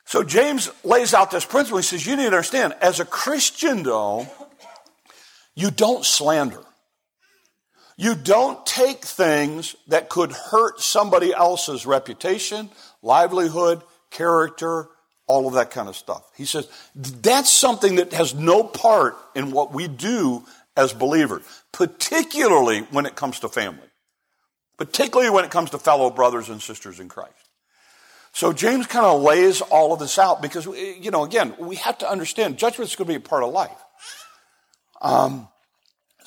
So 0.04 0.22
James 0.22 0.70
lays 0.84 1.14
out 1.14 1.30
this 1.30 1.46
principle. 1.46 1.78
He 1.78 1.84
says, 1.84 2.06
you 2.06 2.16
need 2.16 2.22
to 2.22 2.28
understand, 2.28 2.74
as 2.80 3.00
a 3.00 3.04
Christian 3.04 3.82
though, 3.82 4.26
you 5.54 5.70
don't 5.70 6.04
slander. 6.04 6.62
You 8.00 8.14
don't 8.14 8.64
take 8.64 9.04
things 9.04 9.74
that 9.88 10.08
could 10.08 10.30
hurt 10.30 10.80
somebody 10.80 11.34
else's 11.34 11.84
reputation, 11.84 12.70
livelihood, 13.02 13.82
character, 14.10 14.88
all 15.26 15.48
of 15.48 15.54
that 15.54 15.72
kind 15.72 15.88
of 15.88 15.96
stuff. 15.96 16.22
He 16.36 16.44
says 16.44 16.68
that's 16.94 17.50
something 17.50 17.96
that 17.96 18.12
has 18.12 18.36
no 18.36 18.62
part 18.62 19.16
in 19.34 19.50
what 19.50 19.72
we 19.72 19.88
do 19.88 20.44
as 20.76 20.92
believers, 20.92 21.42
particularly 21.72 22.82
when 22.92 23.04
it 23.04 23.16
comes 23.16 23.40
to 23.40 23.48
family, 23.48 23.88
particularly 24.76 25.30
when 25.30 25.44
it 25.44 25.50
comes 25.50 25.70
to 25.70 25.78
fellow 25.78 26.08
brothers 26.08 26.48
and 26.48 26.62
sisters 26.62 27.00
in 27.00 27.08
Christ. 27.08 27.34
So 28.32 28.52
James 28.52 28.86
kind 28.86 29.06
of 29.06 29.22
lays 29.22 29.60
all 29.60 29.92
of 29.92 29.98
this 29.98 30.20
out 30.20 30.40
because, 30.40 30.66
you 30.66 31.10
know, 31.10 31.24
again, 31.24 31.52
we 31.58 31.74
have 31.76 31.98
to 31.98 32.08
understand 32.08 32.58
judgment 32.58 32.88
is 32.88 32.94
going 32.94 33.06
to 33.06 33.12
be 33.12 33.16
a 33.16 33.28
part 33.28 33.42
of 33.42 33.52
life. 33.52 33.84
Um, 35.02 35.48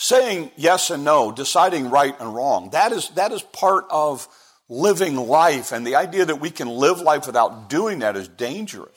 saying 0.01 0.50
yes 0.58 0.89
and 0.89 1.03
no, 1.03 1.31
deciding 1.31 1.91
right 1.91 2.20
and 2.20 2.34
wrong, 2.34 2.72
that 2.72 2.91
is, 2.91 3.10
that 3.10 3.31
is 3.31 3.43
part 3.43 3.86
of 3.91 4.27
living 4.67 5.15
life. 5.15 5.72
And 5.72 5.86
the 5.86 5.96
idea 5.96 6.25
that 6.25 6.38
we 6.38 6.50
can 6.50 6.67
live 6.67 7.00
life 7.01 7.27
without 7.27 7.70
doing 7.70 8.00
that 8.00 8.17
is 8.17 8.27
dangerous. 8.27 8.96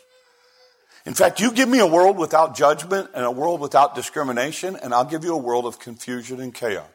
In 1.05 1.13
fact, 1.13 1.41
you 1.41 1.53
give 1.53 1.69
me 1.69 1.81
a 1.81 1.87
world 1.87 2.17
without 2.17 2.57
judgment 2.57 3.11
and 3.15 3.23
a 3.23 3.31
world 3.31 3.61
without 3.61 3.95
discrimination, 3.95 4.79
and 4.83 4.95
I'll 4.95 5.05
give 5.05 5.25
you 5.25 5.35
a 5.35 5.39
world 5.39 5.67
of 5.67 5.79
confusion 5.79 6.41
and 6.41 6.55
chaos. 6.55 6.89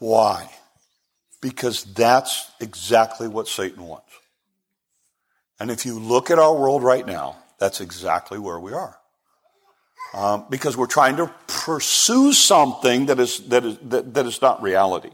Why? 0.00 0.50
Because 1.40 1.84
that's 1.84 2.50
exactly 2.58 3.28
what 3.28 3.46
Satan 3.46 3.84
wants. 3.84 4.10
And 5.60 5.70
if 5.70 5.86
you 5.86 6.00
look 6.00 6.32
at 6.32 6.40
our 6.40 6.54
world 6.54 6.82
right 6.82 7.06
now, 7.06 7.36
that's 7.58 7.80
exactly 7.80 8.40
where 8.40 8.58
we 8.58 8.72
are. 8.72 8.97
Um, 10.14 10.46
because 10.48 10.76
we're 10.76 10.86
trying 10.86 11.16
to 11.16 11.30
pursue 11.46 12.32
something 12.32 13.06
that 13.06 13.20
is, 13.20 13.40
that, 13.48 13.64
is, 13.64 13.78
that, 13.82 14.14
that 14.14 14.26
is 14.26 14.40
not 14.40 14.62
reality. 14.62 15.10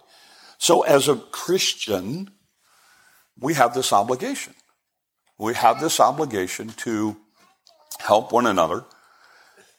So 0.58 0.82
as 0.82 1.08
a 1.08 1.16
Christian, 1.16 2.30
we 3.38 3.54
have 3.54 3.74
this 3.74 3.92
obligation. 3.92 4.54
We 5.36 5.54
have 5.54 5.80
this 5.80 5.98
obligation 5.98 6.68
to 6.68 7.16
help 7.98 8.32
one 8.32 8.46
another, 8.46 8.84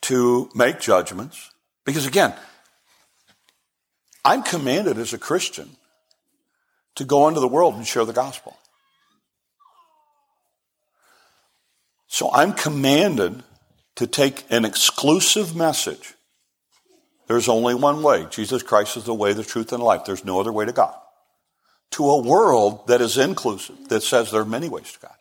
to 0.01 0.49
make 0.53 0.79
judgments. 0.81 1.51
Because 1.85 2.05
again, 2.05 2.33
I'm 4.25 4.43
commanded 4.43 4.97
as 4.97 5.13
a 5.13 5.17
Christian 5.17 5.77
to 6.95 7.05
go 7.05 7.27
into 7.27 7.39
the 7.39 7.47
world 7.47 7.75
and 7.75 7.87
share 7.87 8.05
the 8.05 8.13
gospel. 8.13 8.57
So 12.07 12.31
I'm 12.31 12.53
commanded 12.53 13.43
to 13.95 14.07
take 14.07 14.45
an 14.49 14.65
exclusive 14.65 15.55
message 15.55 16.15
there's 17.27 17.49
only 17.49 17.73
one 17.73 18.03
way. 18.03 18.27
Jesus 18.29 18.61
Christ 18.61 18.97
is 18.97 19.05
the 19.05 19.13
way, 19.13 19.33
the 19.33 19.43
truth, 19.43 19.73
and 19.73 19.81
life. 19.81 20.05
There's 20.05 20.25
no 20.25 20.39
other 20.39 20.51
way 20.51 20.65
to 20.65 20.71
God. 20.71 20.95
To 21.91 22.09
a 22.09 22.21
world 22.21 22.87
that 22.87 23.01
is 23.01 23.17
inclusive, 23.17 23.89
that 23.89 24.03
says 24.03 24.31
there 24.31 24.41
are 24.41 24.45
many 24.45 24.69
ways 24.69 24.91
to 24.93 24.99
God. 24.99 25.15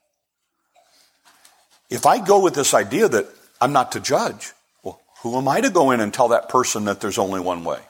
If 1.90 2.06
I 2.06 2.24
go 2.24 2.42
with 2.42 2.54
this 2.54 2.74
idea 2.74 3.08
that 3.08 3.26
I'm 3.60 3.72
not 3.72 3.92
to 3.92 4.00
judge, 4.00 4.52
well, 4.82 5.00
who 5.22 5.36
am 5.38 5.48
I 5.48 5.60
to 5.60 5.70
go 5.70 5.90
in 5.92 6.00
and 6.00 6.12
tell 6.12 6.28
that 6.28 6.48
person 6.48 6.84
that 6.86 7.00
there's 7.00 7.18
only 7.18 7.40
one 7.40 7.64
way? 7.64 7.80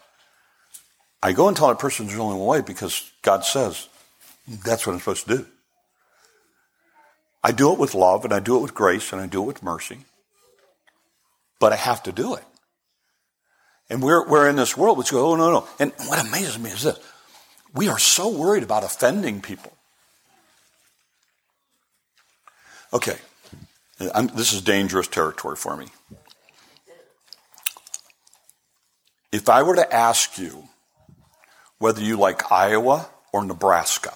I 1.22 1.32
go 1.32 1.48
and 1.48 1.56
tell 1.56 1.68
that 1.68 1.78
person 1.78 2.06
there's 2.06 2.18
only 2.18 2.36
one 2.38 2.46
way 2.46 2.60
because 2.60 3.10
God 3.22 3.44
says 3.44 3.88
that's 4.46 4.86
what 4.86 4.92
I'm 4.92 4.98
supposed 4.98 5.26
to 5.26 5.38
do. 5.38 5.46
I 7.42 7.52
do 7.52 7.72
it 7.72 7.78
with 7.78 7.94
love 7.94 8.24
and 8.24 8.32
I 8.32 8.40
do 8.40 8.56
it 8.56 8.60
with 8.60 8.74
grace 8.74 9.12
and 9.12 9.20
I 9.20 9.26
do 9.26 9.42
it 9.42 9.46
with 9.46 9.62
mercy, 9.62 9.98
but 11.64 11.72
I 11.72 11.76
have 11.76 12.02
to 12.02 12.12
do 12.12 12.34
it. 12.34 12.44
And 13.88 14.02
we're, 14.02 14.28
we're 14.28 14.50
in 14.50 14.56
this 14.56 14.76
world 14.76 14.98
which 14.98 15.10
go, 15.10 15.30
oh, 15.30 15.34
no, 15.34 15.50
no. 15.50 15.66
And 15.78 15.94
what 16.08 16.22
amazes 16.22 16.58
me 16.58 16.68
is 16.68 16.82
this 16.82 16.98
we 17.72 17.88
are 17.88 17.98
so 17.98 18.28
worried 18.28 18.62
about 18.62 18.84
offending 18.84 19.40
people. 19.40 19.72
Okay, 22.92 23.16
I'm, 24.14 24.26
this 24.26 24.52
is 24.52 24.60
dangerous 24.60 25.08
territory 25.08 25.56
for 25.56 25.74
me. 25.74 25.86
If 29.32 29.48
I 29.48 29.62
were 29.62 29.76
to 29.76 29.90
ask 29.90 30.36
you 30.36 30.68
whether 31.78 32.02
you 32.02 32.18
like 32.18 32.52
Iowa 32.52 33.08
or 33.32 33.42
Nebraska, 33.42 34.12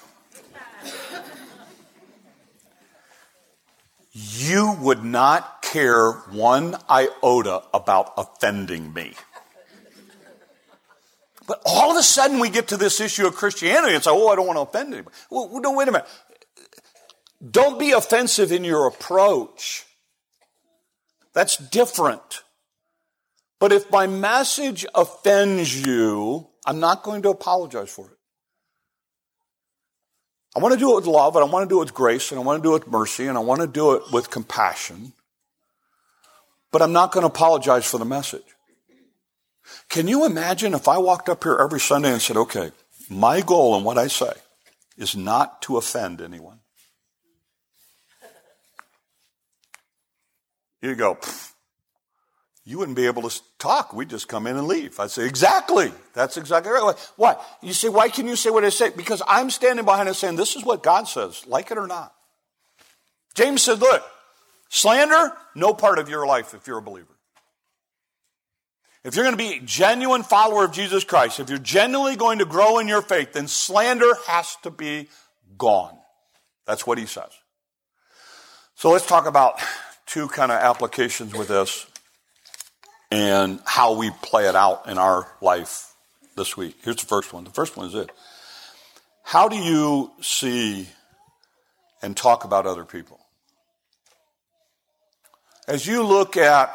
you 4.13 4.77
would 4.83 5.03
not 5.03 5.58
care 5.73 6.13
one 6.13 6.77
iota 6.91 7.63
about 7.73 8.13
offending 8.17 8.93
me. 8.93 9.15
But 11.47 11.63
all 11.65 11.91
of 11.91 11.97
a 11.97 12.03
sudden 12.03 12.41
we 12.41 12.51
get 12.51 12.69
to 12.69 12.77
this 12.77 13.01
issue 13.01 13.27
of 13.27 13.35
Christianity 13.35 13.95
and 13.95 14.05
say, 14.05 14.11
oh, 14.13 14.29
I 14.29 14.37
don't 14.37 14.47
want 14.47 14.59
to 14.59 14.63
offend 14.63 14.93
anybody. 14.93 15.17
Well, 15.31 15.61
no, 15.61 15.73
wait 15.73 15.89
a 15.89 15.93
minute. 15.93 16.07
Don't 17.51 17.79
be 17.79 17.93
offensive 17.93 18.53
in 18.53 18.65
your 18.65 18.87
approach. 18.87 19.87
That's 21.33 21.57
different. 21.57 22.43
But 23.61 23.73
if 23.73 23.91
my 23.91 24.07
message 24.07 24.85
offends 24.95 25.85
you, 25.87 26.49
I'm 26.67 26.81
not 26.81 27.03
going 27.03 27.23
to 27.23 27.31
apologize 27.31 27.91
for 27.91 28.07
it. 28.07 28.19
I 30.57 30.61
want 30.61 30.75
to 30.75 30.79
do 30.79 30.93
it 30.93 30.97
with 30.97 31.07
love, 31.07 31.37
and 31.37 31.45
I 31.45 31.49
want 31.49 31.69
to 31.69 31.73
do 31.73 31.79
it 31.79 31.85
with 31.85 31.95
grace, 31.95 32.31
and 32.31 32.41
I 32.41 32.43
want 32.43 32.63
to 32.63 32.69
do 32.69 32.75
it 32.75 32.85
with 32.85 32.93
mercy, 32.93 33.27
and 33.27 33.39
I 33.39 33.41
want 33.41 33.61
to 33.61 33.67
do 33.67 33.93
it 33.93 34.03
with 34.13 34.31
compassion. 34.31 35.13
But 36.71 36.83
I'm 36.83 36.93
not 36.93 37.13
going 37.13 37.23
to 37.23 37.29
apologize 37.29 37.87
for 37.87 37.99
the 37.99 38.05
message. 38.05 38.45
Can 39.89 40.09
you 40.09 40.25
imagine 40.25 40.75
if 40.75 40.89
I 40.89 40.99
walked 40.99 41.29
up 41.29 41.45
here 41.45 41.57
every 41.61 41.81
Sunday 41.81 42.13
and 42.13 42.21
said, 42.21 42.37
okay, 42.37 42.73
my 43.09 43.41
goal 43.41 43.77
in 43.77 43.85
what 43.85 43.99
I 43.99 44.09
say 44.09 44.33
is 44.97 45.17
not 45.17 45.63
to 45.63 45.77
offend 45.77 46.21
anyone? 46.21 46.61
You 50.81 50.95
go, 50.95 51.19
you 52.65 52.79
wouldn't 52.79 52.97
be 52.97 53.07
able 53.07 53.29
to 53.29 53.41
talk. 53.59 53.93
We'd 53.93 54.11
just 54.11 54.29
come 54.29 54.47
in 54.47 54.57
and 54.57 54.69
leave. 54.69 55.01
I'd 55.01 55.11
say, 55.11 55.27
exactly. 55.27 55.91
That's 56.13 56.37
exactly 56.37 56.71
right. 56.71 56.95
Why? 57.17 57.37
You 57.63 57.73
say, 57.73 57.89
why 57.89 58.11
can 58.11 58.27
you 58.27 58.37
say 58.37 58.51
what 58.51 58.65
I 58.65 58.69
say? 58.69 58.91
Because 58.91 59.23
I'm 59.27 59.51
standing 59.51 59.85
behind 59.85 60.09
it 60.09 60.15
saying, 60.15 60.37
this 60.37 60.55
is 60.55 60.65
what 60.65 60.83
God 60.83 61.09
says, 61.09 61.47
like 61.47 61.71
it 61.71 61.79
or 61.79 61.87
not. 61.87 62.15
James 63.35 63.63
said, 63.63 63.81
look, 63.81 64.05
slander, 64.69 65.33
no 65.55 65.75
part 65.75 65.99
of 65.99 66.09
your 66.09 66.27
life 66.27 66.55
if 66.55 66.67
you're 66.67 66.79
a 66.79 66.83
believer. 66.83 67.19
If 69.05 69.15
you're 69.15 69.25
going 69.25 69.37
to 69.37 69.43
be 69.43 69.57
a 69.57 69.61
genuine 69.61 70.23
follower 70.23 70.65
of 70.65 70.73
Jesus 70.73 71.05
Christ, 71.05 71.41
if 71.41 71.49
you're 71.49 71.59
genuinely 71.59 72.17
going 72.17 72.41
to 72.41 72.45
grow 72.45 72.79
in 72.79 72.89
your 72.89 73.01
faith, 73.01 73.33
then 73.33 73.49
slander 73.49 74.13
has 74.27 74.57
to 74.65 74.71
be 74.71 75.09
gone. 75.57 75.97
That's 76.67 76.87
what 76.87 76.99
he 76.99 77.07
says. 77.07 77.31
So 78.75 78.91
let's 78.91 79.07
talk 79.07 79.27
about 79.27 79.61
two 80.07 80.29
kind 80.29 80.53
of 80.53 80.59
applications 80.61 81.35
with 81.35 81.49
this 81.49 81.87
and 83.11 83.61
how 83.65 83.97
we 83.97 84.11
play 84.23 84.49
it 84.49 84.55
out 84.55 84.89
in 84.89 84.99
our 84.99 85.27
life 85.41 85.95
this 86.37 86.57
week. 86.57 86.77
Here's 86.83 86.97
the 86.97 87.07
first 87.07 87.33
one. 87.33 87.45
The 87.45 87.51
first 87.51 87.77
one 87.77 87.87
is 87.87 87.93
this 87.93 88.09
How 89.23 89.49
do 89.49 89.57
you 89.57 90.13
see 90.21 90.89
and 92.03 92.17
talk 92.17 92.45
about 92.45 92.67
other 92.67 92.85
people? 92.85 93.21
As 95.69 95.87
you 95.87 96.03
look 96.03 96.39
at 96.39 96.75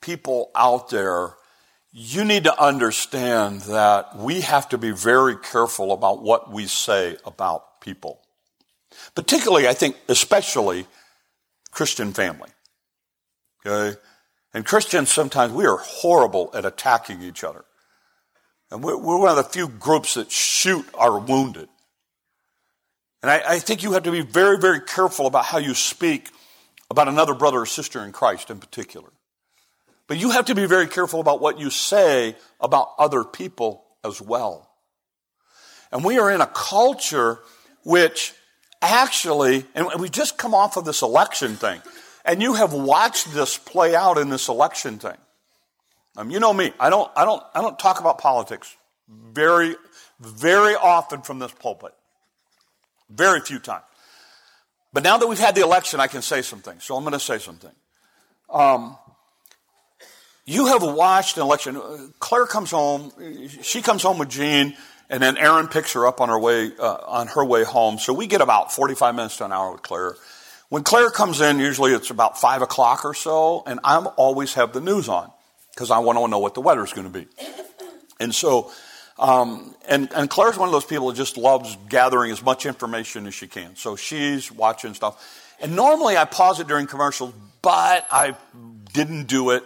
people 0.00 0.50
out 0.56 0.90
there, 0.90 1.34
you 1.92 2.24
need 2.24 2.42
to 2.42 2.60
understand 2.60 3.60
that 3.62 4.16
we 4.16 4.40
have 4.40 4.68
to 4.70 4.78
be 4.78 4.90
very 4.90 5.36
careful 5.36 5.92
about 5.92 6.20
what 6.20 6.50
we 6.50 6.66
say 6.66 7.16
about 7.24 7.80
people. 7.80 8.20
Particularly, 9.14 9.68
I 9.68 9.74
think, 9.74 9.96
especially 10.08 10.88
Christian 11.70 12.12
family. 12.12 12.50
Okay? 13.64 13.96
And 14.52 14.66
Christians, 14.66 15.12
sometimes 15.12 15.52
we 15.52 15.64
are 15.64 15.76
horrible 15.76 16.50
at 16.52 16.64
attacking 16.64 17.22
each 17.22 17.44
other. 17.44 17.64
And 18.72 18.82
we're, 18.82 18.96
one 18.96 19.30
of 19.30 19.36
the 19.36 19.44
few 19.44 19.68
groups 19.68 20.14
that 20.14 20.32
shoot 20.32 20.84
our 20.94 21.16
wounded. 21.16 21.68
And 23.22 23.30
I, 23.30 23.42
I 23.50 23.58
think 23.60 23.84
you 23.84 23.92
have 23.92 24.02
to 24.02 24.10
be 24.10 24.22
very, 24.22 24.58
very 24.58 24.80
careful 24.80 25.26
about 25.26 25.44
how 25.44 25.58
you 25.58 25.74
speak 25.74 26.32
about 26.94 27.08
another 27.08 27.34
brother 27.34 27.62
or 27.62 27.66
sister 27.66 28.04
in 28.04 28.12
Christ 28.12 28.50
in 28.50 28.60
particular. 28.60 29.10
But 30.06 30.18
you 30.18 30.30
have 30.30 30.44
to 30.44 30.54
be 30.54 30.66
very 30.66 30.86
careful 30.86 31.18
about 31.18 31.40
what 31.40 31.58
you 31.58 31.70
say 31.70 32.36
about 32.60 32.90
other 32.98 33.24
people 33.24 33.84
as 34.04 34.22
well. 34.22 34.70
And 35.90 36.04
we 36.04 36.18
are 36.18 36.30
in 36.30 36.40
a 36.40 36.46
culture 36.46 37.40
which 37.82 38.32
actually, 38.80 39.64
and 39.74 39.88
we 39.98 40.08
just 40.08 40.38
come 40.38 40.54
off 40.54 40.76
of 40.76 40.84
this 40.84 41.02
election 41.02 41.56
thing, 41.56 41.80
and 42.24 42.40
you 42.40 42.54
have 42.54 42.72
watched 42.72 43.34
this 43.34 43.58
play 43.58 43.96
out 43.96 44.16
in 44.16 44.28
this 44.28 44.48
election 44.48 44.98
thing. 44.98 45.16
Um, 46.16 46.30
you 46.30 46.38
know 46.38 46.52
me, 46.52 46.72
I 46.78 46.90
don't, 46.90 47.10
I 47.16 47.24
don't, 47.24 47.42
I 47.54 47.60
don't 47.60 47.78
talk 47.78 47.98
about 47.98 48.18
politics 48.18 48.76
very, 49.08 49.74
very 50.20 50.74
often 50.76 51.22
from 51.22 51.40
this 51.40 51.52
pulpit. 51.52 51.92
Very 53.10 53.40
few 53.40 53.58
times. 53.58 53.84
But 54.94 55.02
now 55.02 55.18
that 55.18 55.26
we've 55.26 55.38
had 55.38 55.56
the 55.56 55.62
election, 55.62 55.98
I 55.98 56.06
can 56.06 56.22
say 56.22 56.40
something. 56.40 56.78
So 56.78 56.96
I'm 56.96 57.02
going 57.02 57.14
to 57.14 57.20
say 57.20 57.38
something. 57.38 57.72
Um, 58.48 58.96
you 60.46 60.66
have 60.66 60.84
watched 60.84 61.36
an 61.36 61.42
election. 61.42 62.12
Claire 62.20 62.46
comes 62.46 62.70
home. 62.70 63.12
She 63.62 63.82
comes 63.82 64.04
home 64.04 64.18
with 64.18 64.28
Jean, 64.28 64.76
and 65.10 65.20
then 65.20 65.36
Aaron 65.36 65.66
picks 65.66 65.94
her 65.94 66.06
up 66.06 66.20
on 66.20 66.28
her 66.28 66.38
way 66.38 66.70
uh, 66.78 66.98
on 67.06 67.26
her 67.26 67.44
way 67.44 67.64
home. 67.64 67.98
So 67.98 68.12
we 68.12 68.28
get 68.28 68.40
about 68.40 68.72
45 68.72 69.16
minutes 69.16 69.38
to 69.38 69.46
an 69.46 69.52
hour 69.52 69.72
with 69.72 69.82
Claire. 69.82 70.14
When 70.68 70.84
Claire 70.84 71.10
comes 71.10 71.40
in, 71.40 71.58
usually 71.58 71.92
it's 71.92 72.10
about 72.10 72.40
five 72.40 72.62
o'clock 72.62 73.04
or 73.04 73.14
so, 73.14 73.64
and 73.66 73.80
I 73.82 73.98
always 73.98 74.54
have 74.54 74.72
the 74.72 74.80
news 74.80 75.08
on 75.08 75.30
because 75.74 75.90
I 75.90 75.98
want 75.98 76.18
to 76.18 76.28
know 76.28 76.38
what 76.38 76.54
the 76.54 76.60
weather's 76.60 76.92
going 76.92 77.10
to 77.10 77.18
be. 77.18 77.26
And 78.20 78.32
so, 78.32 78.70
um, 79.18 79.74
and, 79.86 80.12
and 80.12 80.28
Claire's 80.28 80.58
one 80.58 80.68
of 80.68 80.72
those 80.72 80.84
people 80.84 81.08
that 81.08 81.16
just 81.16 81.36
loves 81.36 81.76
gathering 81.88 82.32
as 82.32 82.42
much 82.42 82.66
information 82.66 83.26
as 83.26 83.34
she 83.34 83.46
can. 83.46 83.76
So 83.76 83.96
she's 83.96 84.50
watching 84.50 84.94
stuff. 84.94 85.54
And 85.60 85.76
normally 85.76 86.16
I 86.16 86.24
pause 86.24 86.58
it 86.60 86.66
during 86.66 86.86
commercials, 86.86 87.32
but 87.62 88.06
I 88.10 88.36
didn't 88.92 89.26
do 89.26 89.50
it. 89.50 89.64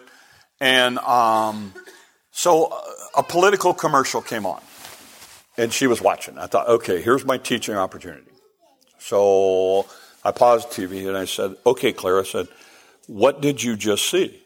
And 0.61 0.99
um, 0.99 1.73
so 2.31 2.73
a 3.17 3.23
political 3.23 3.73
commercial 3.73 4.21
came 4.21 4.45
on, 4.45 4.61
and 5.57 5.73
she 5.73 5.87
was 5.87 6.03
watching. 6.03 6.37
I 6.37 6.47
thought, 6.47 6.69
okay, 6.69 7.01
here's 7.01 7.25
my 7.25 7.39
teaching 7.39 7.77
opportunity. 7.77 8.31
So 8.99 9.87
I 10.25 10.33
paused 10.33 10.69
TV 10.69 11.09
and 11.09 11.17
I 11.17 11.25
said, 11.25 11.55
okay, 11.65 11.93
Claire, 11.93 12.21
I 12.21 12.25
said, 12.25 12.49
what 13.07 13.41
did 13.41 13.63
you 13.63 13.77
just 13.77 14.11
see? 14.11 14.43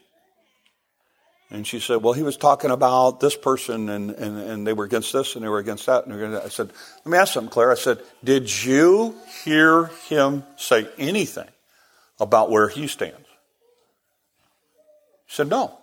And 1.49 1.67
she 1.67 1.79
said, 1.79 2.01
well, 2.01 2.13
he 2.13 2.23
was 2.23 2.35
talking 2.35 2.71
about 2.71 3.19
this 3.19 3.35
person 3.35 3.89
and, 3.89 4.11
and, 4.11 4.37
and 4.39 4.67
they 4.67 4.73
were 4.73 4.85
against 4.85 5.13
this 5.13 5.35
and 5.35 5.43
they 5.43 5.49
were 5.49 5.59
against 5.59 5.85
that. 5.85 6.05
And 6.05 6.15
against 6.15 6.33
that. 6.33 6.45
I 6.45 6.49
said, 6.49 6.71
let 7.05 7.11
me 7.11 7.17
ask 7.17 7.33
something, 7.33 7.51
Claire. 7.51 7.71
I 7.71 7.75
said, 7.75 7.99
did 8.23 8.63
you 8.63 9.15
hear 9.43 9.85
him 10.07 10.43
say 10.57 10.87
anything 10.97 11.49
about 12.19 12.49
where 12.49 12.69
he 12.69 12.87
stands? 12.87 13.27
She 15.27 15.35
said, 15.35 15.49
no. 15.49 15.77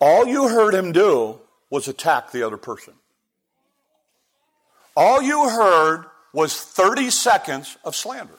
All 0.00 0.26
you 0.26 0.48
heard 0.48 0.74
him 0.74 0.92
do 0.92 1.40
was 1.70 1.88
attack 1.88 2.32
the 2.32 2.44
other 2.44 2.56
person. 2.56 2.94
All 4.96 5.20
you 5.20 5.48
heard 5.48 6.06
was 6.32 6.60
30 6.60 7.10
seconds 7.10 7.76
of 7.84 7.94
slander. 7.94 8.38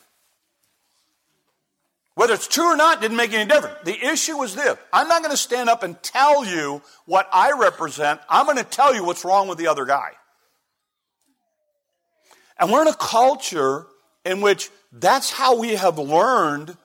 Whether 2.20 2.34
it's 2.34 2.50
true 2.50 2.74
or 2.74 2.76
not 2.76 3.00
didn't 3.00 3.16
make 3.16 3.32
any 3.32 3.46
difference. 3.50 3.78
The 3.86 3.98
issue 4.06 4.36
was 4.36 4.54
this 4.54 4.78
I'm 4.92 5.08
not 5.08 5.22
going 5.22 5.32
to 5.32 5.38
stand 5.38 5.70
up 5.70 5.84
and 5.84 6.04
tell 6.04 6.44
you 6.44 6.82
what 7.06 7.30
I 7.32 7.54
represent, 7.58 8.20
I'm 8.28 8.46
going 8.46 8.58
to 8.58 8.66
tell 8.66 8.94
you 8.94 9.06
what's 9.06 9.24
wrong 9.24 9.48
with 9.48 9.58
the 9.58 9.68
other 9.68 9.86
guy. 9.86 10.10
And 12.60 12.74
we're 12.74 12.82
in 12.82 12.90
a 12.90 12.94
culture 12.94 13.88
in 14.26 14.42
which 14.42 14.70
that's 14.92 15.32
how 15.32 15.58
we 15.58 15.76
have 15.76 15.98
learned 15.98 16.76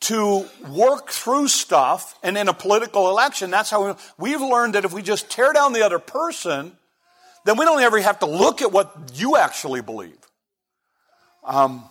to 0.00 0.46
work 0.68 1.08
through 1.08 1.48
stuff. 1.48 2.18
And 2.22 2.36
in 2.36 2.46
a 2.46 2.52
political 2.52 3.08
election, 3.08 3.50
that's 3.50 3.70
how 3.70 3.86
we, 3.86 3.94
we've 4.18 4.42
learned 4.42 4.74
that 4.74 4.84
if 4.84 4.92
we 4.92 5.00
just 5.00 5.30
tear 5.30 5.54
down 5.54 5.72
the 5.72 5.82
other 5.82 5.98
person, 5.98 6.76
then 7.46 7.56
we 7.56 7.64
don't 7.64 7.80
ever 7.80 7.98
have 8.02 8.18
to 8.18 8.26
look 8.26 8.60
at 8.60 8.70
what 8.70 9.12
you 9.14 9.34
actually 9.38 9.80
believe. 9.80 10.18
Um, 11.42 11.88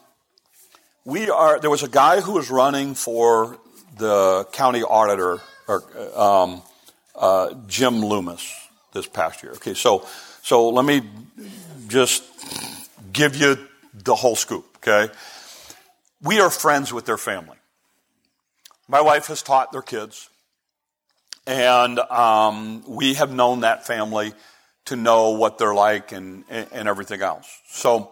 we 1.06 1.30
are, 1.30 1.60
there 1.60 1.70
was 1.70 1.84
a 1.84 1.90
guy 1.90 2.22
who 2.22 2.34
was 2.34 2.50
running 2.50 2.96
for 2.96 3.58
the 3.98 4.48
county 4.52 4.84
auditor, 4.84 5.40
or, 5.68 5.84
um, 6.20 6.62
uh, 7.16 7.54
Jim 7.68 8.04
Loomis, 8.04 8.54
this 8.94 9.08
past 9.08 9.44
year. 9.44 9.54
Okay, 9.54 9.74
so, 9.74 10.06
so 10.42 10.70
let 10.70 10.86
me 10.86 11.02
just 11.88 12.24
give 13.12 13.36
you 13.36 13.58
the 13.94 14.16
whole 14.16 14.36
scoop, 14.36 14.66
okay? 14.78 15.12
We 16.22 16.40
are 16.40 16.50
friends 16.50 16.94
with 16.94 17.06
their 17.06 17.18
family. 17.18 17.58
My 18.88 19.02
wife 19.02 19.28
has 19.28 19.42
taught 19.42 19.72
their 19.72 19.82
kids, 19.82 20.30
and 21.48 22.00
um, 22.00 22.84
we 22.88 23.16
have 23.16 23.32
known 23.34 23.62
that 23.62 23.88
family 23.88 24.34
to 24.86 24.96
know 24.96 25.32
what 25.32 25.58
they're 25.58 25.74
like 25.74 26.12
and, 26.12 26.44
and 26.50 26.88
everything 26.88 27.22
else. 27.22 27.48
So, 27.68 28.12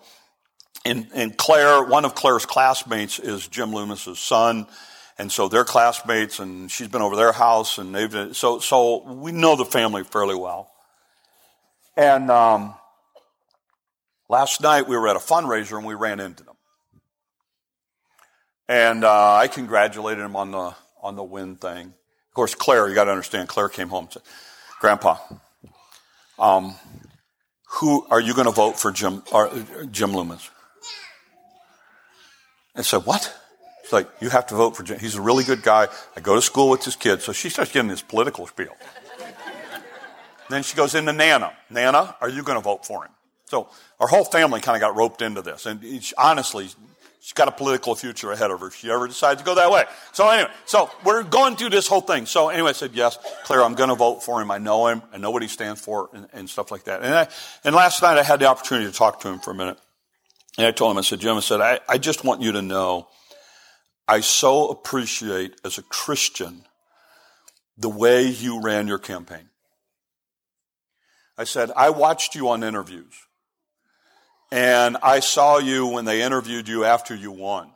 and, 0.86 1.08
and 1.13 1.38
Claire, 1.38 1.84
one 1.84 2.06
of 2.06 2.15
Claire's 2.15 2.46
classmates 2.46 3.20
is 3.20 3.48
Jim 3.48 3.72
Loomis's 3.72 4.20
son. 4.20 4.68
And 5.18 5.30
so 5.30 5.50
they're 5.50 5.65
classmates 5.65 6.39
and 6.39 6.72
she's 6.72 6.88
been 6.88 7.02
over 7.02 7.18
their 7.18 7.34
house 7.34 7.78
and 7.78 7.94
they've, 7.94 8.36
so, 8.36 8.60
so 8.60 9.04
we 9.04 9.34
know 9.34 9.58
the 9.58 9.65
family 9.65 10.06
fairly 10.06 10.36
well. 10.36 10.72
And, 11.98 12.32
um, 12.32 12.74
last 14.30 14.62
night 14.62 14.88
we 14.88 14.96
were 14.96 15.10
at 15.10 15.18
a 15.18 15.20
fundraiser 15.20 15.78
and 15.78 15.86
we 15.86 15.94
ran 15.94 16.22
into 16.22 16.44
them. 16.44 16.56
And, 18.70 19.04
uh, 19.04 19.34
I 19.34 19.48
congratulated 19.48 20.24
him 20.24 20.38
on 20.38 20.52
the, 20.52 20.74
on 21.02 21.18
the 21.18 21.24
win 21.24 21.58
thing. 21.58 21.88
Of 21.88 22.34
course, 22.34 22.56
Claire, 22.56 22.88
you 22.88 22.96
got 22.96 23.06
to 23.06 23.12
understand, 23.12 23.50
Claire 23.50 23.68
came 23.68 23.89
home 23.89 24.06
and 24.06 24.13
said, 24.13 24.22
Grandpa, 24.80 25.18
um, 26.38 26.76
who 27.72 28.08
are 28.10 28.22
you 28.22 28.34
going 28.34 28.48
to 28.48 28.54
vote 28.54 28.80
for 28.80 28.94
Jim, 28.94 29.22
or, 29.34 29.52
Jim 29.92 30.13
Loomis? 30.13 30.50
I 32.80 32.84
said, 32.84 33.06
what? 33.06 33.36
It's 33.84 33.92
like, 33.92 34.08
you 34.22 34.30
have 34.30 34.48
to 34.48 34.56
vote 34.56 34.78
for 34.78 34.84
Jim. 34.84 35.00
He's 35.00 35.15
a 35.15 35.22
really 35.22 35.44
good 35.44 35.63
guy. 35.63 35.88
I 36.15 36.22
go 36.22 36.36
to 36.36 36.42
school 36.42 36.70
with 36.70 36.86
his 36.86 36.96
kids. 36.96 37.24
So 37.24 37.34
she 37.34 37.50
starts 37.50 37.72
giving 37.72 37.89
this 37.89 38.02
political 38.02 38.48
spiel. 38.48 38.76
then 40.50 40.63
she 40.63 40.78
goes 40.78 40.96
into 40.96 41.12
Nana. 41.12 41.54
Nana, 41.70 42.15
are 42.22 42.30
you 42.30 42.44
going 42.44 42.58
to 42.58 42.63
vote 42.63 42.86
for 42.86 43.04
him? 43.06 43.12
So 43.46 43.68
our 44.00 44.08
whole 44.08 44.24
family 44.24 44.62
kind 44.62 44.76
of 44.76 44.82
got 44.82 44.96
roped 44.96 45.22
into 45.22 45.42
this. 45.42 45.65
And 45.65 45.84
honestly, 46.18 46.70
she's 47.20 47.34
got 47.34 47.48
a 47.48 47.52
political 47.52 47.96
future 47.96 48.32
ahead 48.32 48.52
of 48.52 48.60
her 48.60 48.68
if 48.68 48.76
she 48.76 48.92
ever 48.92 49.08
decides 49.08 49.42
to 49.42 49.46
go 49.46 49.56
that 49.56 49.72
way. 49.72 49.86
So 50.13 50.30
anyway, 50.30 50.52
so 50.65 50.92
we're 51.04 51.24
going 51.24 51.56
through 51.56 51.72
this 51.72 51.88
whole 51.88 52.02
thing. 52.02 52.28
So 52.28 52.50
anyway, 52.50 52.70
I 52.70 52.74
said, 52.74 52.92
yes, 52.94 53.18
Claire, 53.46 53.63
I'm 53.63 53.74
going 53.74 53.89
to 53.89 53.96
vote 53.96 54.24
for 54.24 54.39
him. 54.42 54.52
I 54.52 54.60
know 54.60 54.88
him. 54.88 55.02
I 55.12 55.18
know 55.18 55.32
what 55.32 55.42
he 55.42 55.48
stands 55.48 55.82
for 55.82 56.10
and, 56.13 56.28
and 56.32 56.50
stuff 56.50 56.70
like 56.70 56.84
that. 56.84 57.02
And, 57.02 57.13
I, 57.13 57.28
and 57.63 57.74
last 57.76 58.02
night 58.04 58.18
I 58.18 58.24
had 58.24 58.39
the 58.39 58.46
opportunity 58.46 58.89
to 58.89 58.96
talk 58.96 59.20
to 59.22 59.30
him 59.30 59.39
for 59.39 59.50
a 59.50 59.56
minute. 59.56 59.80
And 60.60 60.67
I 60.67 60.72
told 60.72 60.91
him, 60.91 60.98
I 60.98 61.02
said, 61.04 61.22
Jim, 61.22 61.38
I 61.38 61.39
said, 61.39 61.62
I, 61.62 61.80
I 61.88 61.98
just 61.98 62.26
want 62.26 62.41
you 62.41 62.52
to 62.52 62.62
know 62.62 63.08
I 64.10 64.19
so 64.19 64.67
appreciate 64.67 65.56
as 65.63 65.78
a 65.78 65.84
Christian 65.84 66.65
the 67.78 67.88
way 67.88 68.28
you 68.28 68.62
ran 68.62 68.86
your 68.86 69.00
campaign. 69.00 69.48
I 71.38 71.45
said, 71.45 71.72
I 71.78 71.91
watched 71.91 72.36
you 72.36 72.50
on 72.50 72.63
interviews. 72.63 73.13
And 74.52 74.98
I 75.02 75.22
saw 75.22 75.60
you 75.60 75.88
when 75.88 76.04
they 76.04 76.24
interviewed 76.24 76.67
you 76.67 76.84
after 76.84 77.15
you 77.15 77.32
won. 77.32 77.72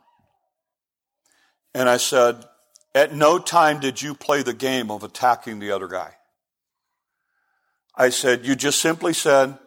And 1.74 1.88
I 1.88 1.96
said, 1.96 2.44
at 2.94 3.14
no 3.14 3.38
time 3.38 3.80
did 3.80 4.02
you 4.02 4.12
play 4.12 4.42
the 4.42 4.52
game 4.52 4.90
of 4.90 5.02
attacking 5.02 5.58
the 5.58 5.70
other 5.70 5.88
guy. 5.88 6.16
I 7.96 8.10
said, 8.10 8.44
you 8.44 8.54
just 8.54 8.82
simply 8.82 9.14
said, 9.14 9.58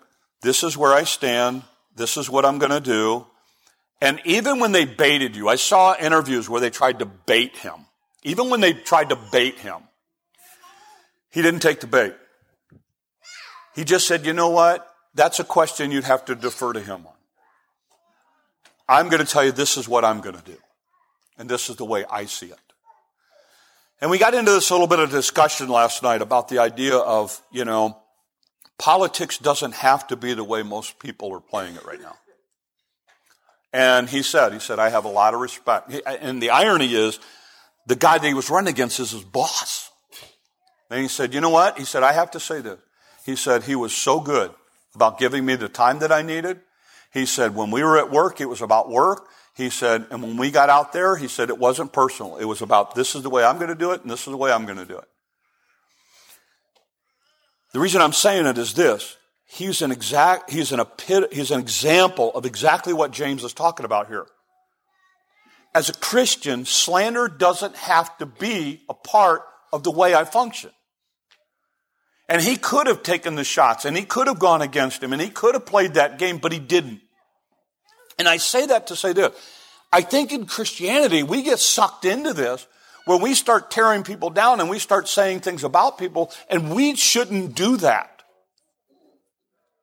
this 0.44 0.64
is 0.64 0.78
where 0.78 0.94
I 0.94 1.04
stand. 1.04 1.64
This 1.98 2.16
is 2.16 2.30
what 2.30 2.46
I'm 2.46 2.60
going 2.60 2.72
to 2.72 2.80
do. 2.80 3.26
And 4.00 4.22
even 4.24 4.60
when 4.60 4.72
they 4.72 4.86
baited 4.86 5.36
you, 5.36 5.50
I 5.50 5.56
saw 5.56 5.96
interviews 5.98 6.48
where 6.48 6.62
they 6.62 6.70
tried 6.70 7.00
to 7.00 7.06
bait 7.06 7.58
him. 7.58 7.88
Even 8.24 8.50
when 8.50 8.62
they 8.62 8.74
tried 8.74 9.10
to 9.10 9.16
bait 9.16 9.58
him, 9.60 9.82
he 11.32 11.42
didn't 11.42 11.62
take 11.62 11.80
the 11.80 11.88
bait. 11.88 12.14
He 13.76 13.84
just 13.84 14.08
said, 14.08 14.26
you 14.26 14.34
know 14.34 14.50
what? 14.50 14.88
That's 15.16 15.40
a 15.40 15.44
question 15.44 15.92
you'd 15.92 16.04
have 16.04 16.26
to 16.26 16.36
defer 16.36 16.74
to 16.74 16.80
him 16.80 17.06
on. 17.08 17.14
I'm 18.88 19.10
going 19.10 19.26
to 19.26 19.30
tell 19.30 19.44
you 19.44 19.52
this 19.52 19.78
is 19.78 19.88
what 19.88 20.06
I'm 20.06 20.22
going 20.22 20.36
to 20.36 20.44
do. 20.44 20.58
And 21.38 21.50
this 21.50 21.70
is 21.70 21.76
the 21.76 21.86
way 21.86 22.06
I 22.10 22.26
see 22.26 22.48
it. 22.48 22.60
And 24.00 24.12
we 24.12 24.20
got 24.20 24.36
into 24.36 24.52
this 24.52 24.70
little 24.70 24.88
bit 24.88 25.00
of 25.00 25.10
discussion 25.10 25.70
last 25.70 26.04
night 26.04 26.22
about 26.22 26.48
the 26.48 26.60
idea 26.60 26.96
of, 26.96 27.42
you 27.52 27.66
know, 27.66 27.98
politics 28.78 29.38
doesn't 29.38 29.74
have 29.76 30.08
to 30.08 30.16
be 30.16 30.34
the 30.34 30.44
way 30.44 30.64
most 30.64 31.00
people 31.00 31.34
are 31.34 31.40
playing 31.40 31.76
it 31.76 31.86
right 31.86 32.02
now. 32.02 32.16
And 33.74 34.10
he 34.10 34.24
said, 34.24 34.54
he 34.54 34.60
said, 34.60 34.80
I 34.80 34.90
have 34.90 35.06
a 35.06 35.10
lot 35.10 35.34
of 35.34 35.40
respect. 35.40 35.94
And 36.06 36.42
the 36.42 36.52
irony 36.52 36.94
is, 36.94 37.20
the 37.86 37.96
guy 37.96 38.18
that 38.18 38.28
he 38.28 38.34
was 38.34 38.50
running 38.50 38.74
against 38.74 39.00
is 39.00 39.12
his 39.12 39.24
boss. 39.24 39.92
And 40.90 41.02
he 41.02 41.08
said, 41.08 41.34
you 41.34 41.42
know 41.42 41.50
what? 41.50 41.78
He 41.78 41.86
said, 41.86 42.04
I 42.04 42.14
have 42.14 42.32
to 42.32 42.40
say 42.40 42.62
this. 42.62 42.80
He 43.26 43.36
said, 43.36 43.64
he 43.64 43.76
was 43.76 43.94
so 43.94 44.20
good 44.20 44.52
about 44.96 45.20
giving 45.20 45.46
me 45.46 45.56
the 45.56 45.70
time 45.70 46.00
that 46.00 46.12
I 46.12 46.22
needed. 46.22 46.62
He 47.14 47.26
said, 47.26 47.56
when 47.56 47.72
we 47.72 47.84
were 47.84 47.98
at 47.98 48.12
work, 48.12 48.40
it 48.42 48.46
was 48.46 48.62
about 48.62 48.90
work. 48.90 49.28
He 49.56 49.70
said, 49.70 50.06
and 50.12 50.22
when 50.22 50.38
we 50.38 50.52
got 50.52 50.70
out 50.70 50.94
there, 50.94 51.16
he 51.16 51.28
said 51.28 51.50
it 51.50 51.58
wasn't 51.58 51.92
personal. 51.92 52.38
It 52.38 52.46
was 52.46 52.62
about 52.62 52.96
this 52.96 53.16
is 53.16 53.24
the 53.24 53.30
way 53.30 53.44
I'm 53.44 53.58
going 53.58 53.70
to 53.70 53.76
do 53.76 53.92
it 53.92 54.02
and 54.02 54.10
this 54.12 54.22
is 54.22 54.32
the 54.32 54.38
way 54.38 54.52
I'm 54.52 54.66
going 54.66 54.78
to 54.78 54.86
do 54.86 54.98
it. 54.98 55.08
The 57.74 57.80
reason 57.80 58.02
I'm 58.02 58.14
saying 58.14 58.46
it 58.46 58.58
is 58.58 58.74
this. 58.74 59.18
He's 59.46 59.82
an 59.82 59.92
exact, 59.92 60.50
he's 60.50 60.72
an, 60.72 60.82
he's 61.32 61.52
an 61.52 61.60
example 61.60 62.32
of 62.34 62.46
exactly 62.46 62.94
what 62.94 63.12
James 63.12 63.44
is 63.44 63.54
talking 63.54 63.86
about 63.86 64.08
here. 64.08 64.26
As 65.74 65.90
a 65.90 65.94
Christian, 65.94 66.66
slander 66.66 67.28
doesn't 67.28 67.76
have 67.76 68.18
to 68.18 68.26
be 68.26 68.82
a 68.90 68.94
part 68.94 69.44
of 69.72 69.84
the 69.84 69.92
way 69.92 70.16
I 70.16 70.26
function. 70.26 70.72
And 72.30 72.42
he 72.42 72.58
could 72.58 72.88
have 72.88 73.04
taken 73.04 73.36
the 73.36 73.44
shots 73.44 73.86
and 73.86 73.96
he 73.96 74.04
could 74.04 74.28
have 74.28 74.40
gone 74.40 74.62
against 74.62 75.02
him 75.02 75.14
and 75.14 75.22
he 75.22 75.30
could 75.30 75.54
have 75.54 75.66
played 75.66 75.94
that 75.94 76.18
game, 76.18 76.40
but 76.40 76.52
he 76.52 76.60
didn't. 76.60 77.02
And 78.20 78.28
I 78.28 78.38
say 78.38 78.66
that 78.66 78.88
to 78.88 78.96
say 78.96 79.14
this. 79.14 79.34
I 79.94 80.02
think 80.02 80.34
in 80.34 80.46
Christianity, 80.46 81.24
we 81.24 81.42
get 81.44 81.60
sucked 81.60 82.04
into 82.04 82.34
this 82.34 82.68
where 83.08 83.18
we 83.18 83.34
start 83.34 83.72
tearing 83.72 84.04
people 84.04 84.30
down 84.30 84.60
and 84.60 84.70
we 84.70 84.80
start 84.80 85.08
saying 85.08 85.40
things 85.40 85.64
about 85.64 85.98
people, 85.98 86.32
and 86.50 86.76
we 86.76 86.96
shouldn't 86.96 87.56
do 87.56 87.78
that. 87.78 88.24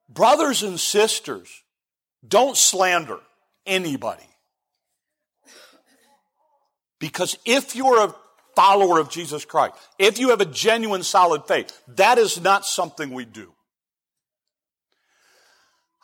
Brothers 0.09 0.63
and 0.63 0.79
sisters, 0.79 1.49
don't 2.27 2.57
slander 2.57 3.19
anybody. 3.67 4.29
Because 7.01 7.37
if 7.45 7.75
you're 7.75 8.05
a 8.05 8.15
follower 8.55 9.01
of 9.01 9.11
Jesus 9.11 9.45
Christ, 9.45 9.75
if 9.99 10.19
you 10.19 10.31
have 10.31 10.41
a 10.41 10.47
genuine 10.47 11.03
solid 11.03 11.47
faith, 11.47 11.83
that 11.89 12.19
is 12.19 12.41
not 12.41 12.65
something 12.65 13.11
we 13.11 13.25
do. 13.25 13.53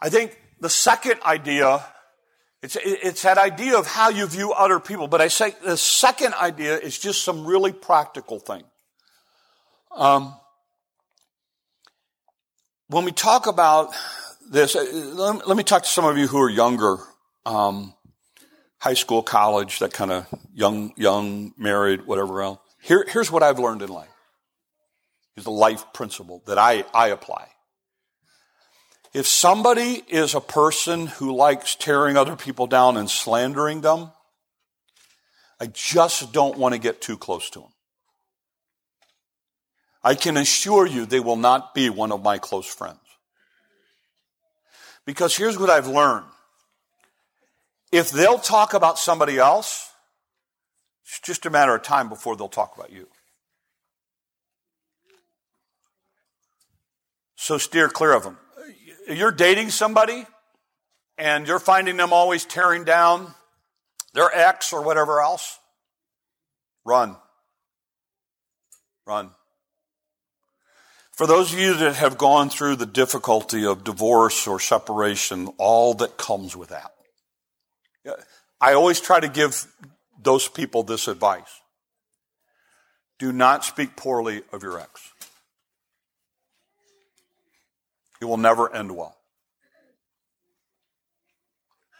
I 0.02 0.08
think 0.08 0.38
the 0.58 0.70
second 0.70 1.20
idea 1.24 1.84
it's, 2.62 2.76
it's 2.82 3.22
that 3.22 3.38
idea 3.38 3.78
of 3.78 3.86
how 3.86 4.10
you 4.10 4.26
view 4.26 4.52
other 4.52 4.80
people. 4.80 5.08
But 5.08 5.20
I 5.20 5.28
say 5.28 5.54
the 5.64 5.76
second 5.76 6.34
idea 6.34 6.76
is 6.78 6.98
just 6.98 7.22
some 7.22 7.46
really 7.46 7.72
practical 7.72 8.38
thing. 8.38 8.64
Um, 9.96 10.34
when 12.88 13.04
we 13.04 13.12
talk 13.12 13.46
about 13.46 13.94
this, 14.50 14.76
uh, 14.76 14.84
let, 14.92 15.48
let, 15.48 15.56
me 15.56 15.64
talk 15.64 15.82
to 15.82 15.88
some 15.88 16.04
of 16.04 16.18
you 16.18 16.26
who 16.26 16.38
are 16.38 16.50
younger, 16.50 16.98
um, 17.46 17.94
high 18.78 18.94
school, 18.94 19.22
college, 19.22 19.78
that 19.78 19.92
kind 19.92 20.12
of 20.12 20.26
young, 20.52 20.92
young, 20.96 21.52
married, 21.56 22.06
whatever 22.06 22.42
else. 22.42 22.58
Here, 22.82 23.06
here's 23.08 23.30
what 23.30 23.42
I've 23.42 23.58
learned 23.58 23.82
in 23.82 23.88
life. 23.88 24.08
Is 25.36 25.44
the 25.44 25.50
life 25.50 25.84
principle 25.94 26.42
that 26.46 26.58
I, 26.58 26.84
I 26.92 27.08
apply. 27.08 27.48
If 29.12 29.26
somebody 29.26 30.04
is 30.08 30.34
a 30.34 30.40
person 30.40 31.08
who 31.08 31.34
likes 31.34 31.74
tearing 31.74 32.16
other 32.16 32.36
people 32.36 32.66
down 32.66 32.96
and 32.96 33.10
slandering 33.10 33.80
them, 33.80 34.12
I 35.60 35.66
just 35.66 36.32
don't 36.32 36.56
want 36.56 36.74
to 36.74 36.80
get 36.80 37.00
too 37.00 37.18
close 37.18 37.50
to 37.50 37.60
them. 37.60 37.72
I 40.02 40.14
can 40.14 40.36
assure 40.36 40.86
you 40.86 41.04
they 41.04 41.20
will 41.20 41.36
not 41.36 41.74
be 41.74 41.90
one 41.90 42.12
of 42.12 42.22
my 42.22 42.38
close 42.38 42.66
friends. 42.66 42.98
Because 45.04 45.36
here's 45.36 45.58
what 45.58 45.70
I've 45.70 45.88
learned. 45.88 46.26
If 47.90 48.10
they'll 48.10 48.38
talk 48.38 48.74
about 48.74 48.98
somebody 48.98 49.38
else, 49.38 49.90
it's 51.04 51.20
just 51.20 51.44
a 51.44 51.50
matter 51.50 51.74
of 51.74 51.82
time 51.82 52.08
before 52.08 52.36
they'll 52.36 52.48
talk 52.48 52.76
about 52.76 52.92
you. 52.92 53.08
So 57.34 57.58
steer 57.58 57.88
clear 57.88 58.12
of 58.12 58.22
them 58.22 58.38
you're 59.16 59.32
dating 59.32 59.70
somebody 59.70 60.26
and 61.18 61.46
you're 61.46 61.58
finding 61.58 61.96
them 61.96 62.12
always 62.12 62.44
tearing 62.44 62.84
down 62.84 63.34
their 64.14 64.34
ex 64.34 64.72
or 64.72 64.82
whatever 64.82 65.20
else, 65.20 65.58
run. 66.84 67.16
Run. 69.06 69.30
For 71.12 71.26
those 71.26 71.52
of 71.52 71.58
you 71.58 71.74
that 71.74 71.96
have 71.96 72.16
gone 72.16 72.48
through 72.48 72.76
the 72.76 72.86
difficulty 72.86 73.66
of 73.66 73.84
divorce 73.84 74.46
or 74.46 74.58
separation, 74.58 75.48
all 75.58 75.92
that 75.94 76.16
comes 76.16 76.56
with 76.56 76.70
that, 76.70 76.92
I 78.60 78.72
always 78.72 79.00
try 79.00 79.20
to 79.20 79.28
give 79.28 79.66
those 80.22 80.48
people 80.48 80.82
this 80.82 81.08
advice. 81.08 81.60
Do 83.18 83.32
not 83.32 83.64
speak 83.64 83.96
poorly 83.96 84.42
of 84.50 84.62
your 84.62 84.80
ex. 84.80 85.12
It 88.20 88.26
will 88.26 88.36
never 88.36 88.74
end 88.74 88.94
well. 88.94 89.16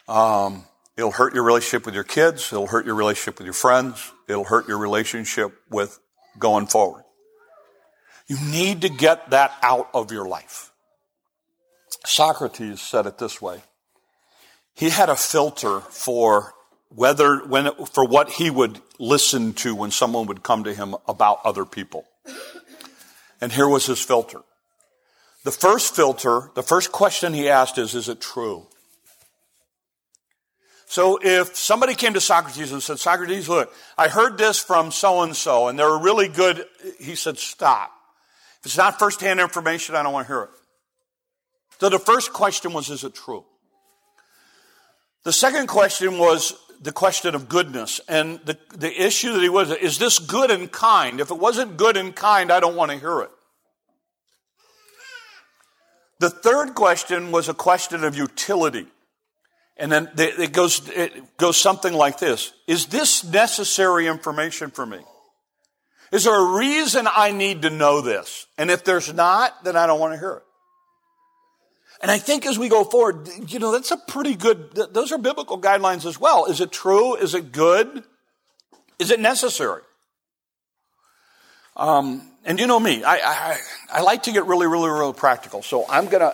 Um, 0.09 0.65
it'll 0.97 1.13
hurt 1.13 1.35
your 1.35 1.45
relationship 1.45 1.87
with 1.87 1.95
your 1.95 2.05
kids. 2.05 2.53
It'll 2.53 2.67
hurt 2.67 2.85
your 2.85 2.95
relationship 2.95 3.39
with 3.39 3.47
your 3.47 3.55
friends. 3.55 4.13
It'll 4.29 4.45
hurt 4.45 4.69
your 4.69 4.79
relationship 4.79 5.53
with 5.71 5.99
going 6.39 6.67
forward. 6.67 7.05
You 8.27 8.39
need 8.51 8.83
to 8.83 8.89
get 8.89 9.31
that 9.31 9.53
out 9.63 9.89
of 9.95 10.13
your 10.13 10.27
life. 10.27 10.71
Socrates 12.05 12.81
said 12.81 13.07
it 13.07 13.19
this 13.19 13.41
way. 13.41 13.63
He 14.75 14.91
had 14.91 15.09
a 15.09 15.17
filter 15.17 15.81
for 15.81 16.55
whether, 16.89 17.39
when, 17.47 17.71
for 17.87 18.05
what 18.05 18.31
he 18.31 18.51
would 18.51 18.81
listen 18.99 19.53
to 19.55 19.75
when 19.75 19.91
someone 19.91 20.27
would 20.27 20.43
come 20.43 20.65
to 20.65 20.75
him 20.75 20.95
about 21.07 21.41
other 21.45 21.65
people. 21.65 22.05
And 23.41 23.53
here 23.53 23.69
was 23.69 23.87
his 23.87 24.01
filter. 24.01 24.41
The 25.45 25.51
first 25.51 25.97
filter, 25.97 26.51
the 26.55 26.63
first 26.63 26.93
question 26.93 27.33
he 27.33 27.49
asked 27.49 27.79
is, 27.79 27.95
is 27.95 28.09
it 28.09 28.21
true? 28.21 28.67
So 30.87 31.19
if 31.23 31.57
somebody 31.57 31.95
came 31.95 32.15
to 32.15 32.21
Socrates 32.21 32.73
and 32.73 32.83
said, 32.83 32.99
Socrates, 32.99 33.49
look, 33.49 33.73
I 33.97 34.09
heard 34.09 34.37
this 34.37 34.59
from 34.59 34.91
so 34.91 35.23
and 35.23 35.37
so 35.37 35.69
and 35.69 35.79
they're 35.79 35.99
really 35.99 36.29
good, 36.29 36.67
he 36.99 37.15
said, 37.15 37.39
stop. 37.39 37.93
If 38.59 38.67
it's 38.67 38.77
not 38.77 38.99
firsthand 38.99 39.41
information, 39.41 39.95
I 39.95 40.03
don't 40.03 40.13
want 40.13 40.27
to 40.27 40.33
hear 40.33 40.43
it. 40.43 40.51
So 41.79 41.89
the 41.89 41.99
first 41.99 42.33
question 42.33 42.73
was, 42.73 42.91
is 42.91 43.05
it 43.05 43.15
true? 43.15 43.45
The 45.25 45.33
second 45.33 45.69
question 45.69 46.19
was 46.19 46.55
the 46.83 46.93
question 46.93 47.35
of 47.35 47.49
goodness. 47.49 48.01
And 48.09 48.41
the, 48.45 48.59
the 48.77 48.91
issue 49.03 49.33
that 49.33 49.43
he 49.43 49.49
was, 49.49 49.71
is 49.71 49.99
this 49.99 50.19
good 50.19 50.51
and 50.51 50.71
kind? 50.71 51.21
If 51.21 51.31
it 51.31 51.39
wasn't 51.39 51.77
good 51.77 51.97
and 51.97 52.15
kind, 52.15 52.51
I 52.51 52.61
don't 52.61 52.77
want 52.77 52.91
to 52.91 52.99
hear 52.99 53.21
it. 53.21 53.31
The 56.21 56.31
third 56.31 56.75
question 56.75 57.33
was 57.33 57.49
a 57.49 57.55
question 57.55 58.05
of 58.05 58.15
utility. 58.15 58.87
And 59.79 59.91
then 59.91 60.11
it 60.19 60.53
goes, 60.53 60.87
it 60.91 61.39
goes 61.39 61.57
something 61.57 61.95
like 61.95 62.19
this. 62.19 62.53
Is 62.67 62.87
this 62.87 63.25
necessary 63.25 64.07
information 64.07 64.71
for 64.71 64.85
me? 64.85 64.99
Is 66.13 66.25
there 66.25 66.39
a 66.39 66.59
reason 66.59 67.09
I 67.11 67.33
need 67.33 67.63
to 67.63 67.71
know 67.71 68.03
this? 68.03 68.47
And 68.59 68.71
if 68.71 68.85
there's 68.85 69.15
not, 69.15 69.65
then 69.65 69.77
I 69.77 69.87
don't 69.87 69.99
want 69.99 70.13
to 70.13 70.19
hear 70.19 70.35
it. 70.35 70.43
And 72.03 72.11
I 72.11 72.19
think 72.19 72.45
as 72.45 72.59
we 72.59 72.69
go 72.69 72.85
forward, 72.85 73.29
you 73.49 73.59
know, 73.59 73.73
that's 73.73 73.91
a 73.91 73.97
pretty 73.97 74.35
good, 74.35 74.75
those 74.93 75.13
are 75.13 75.19
biblical 75.19 75.59
guidelines 75.59 76.05
as 76.05 76.21
well. 76.21 76.45
Is 76.45 76.61
it 76.61 76.71
true? 76.71 77.15
Is 77.15 77.35
it 77.35 77.51
good? 77.51 78.05
Is 78.99 79.11
it 79.11 79.21
necessary? 79.21 79.83
Um, 81.77 82.30
and 82.45 82.59
you 82.59 82.67
know 82.67 82.81
me, 82.81 83.05
I, 83.05 83.17
I, 83.17 83.59
I 83.95 84.01
like 84.03 84.25
to 84.25 84.33
get 84.33 84.47
really, 84.47 84.67
really, 84.67 84.89
really 84.89 85.13
practical. 85.13 85.63
So 85.63 85.85
I'm 85.89 86.07
gonna, 86.07 86.33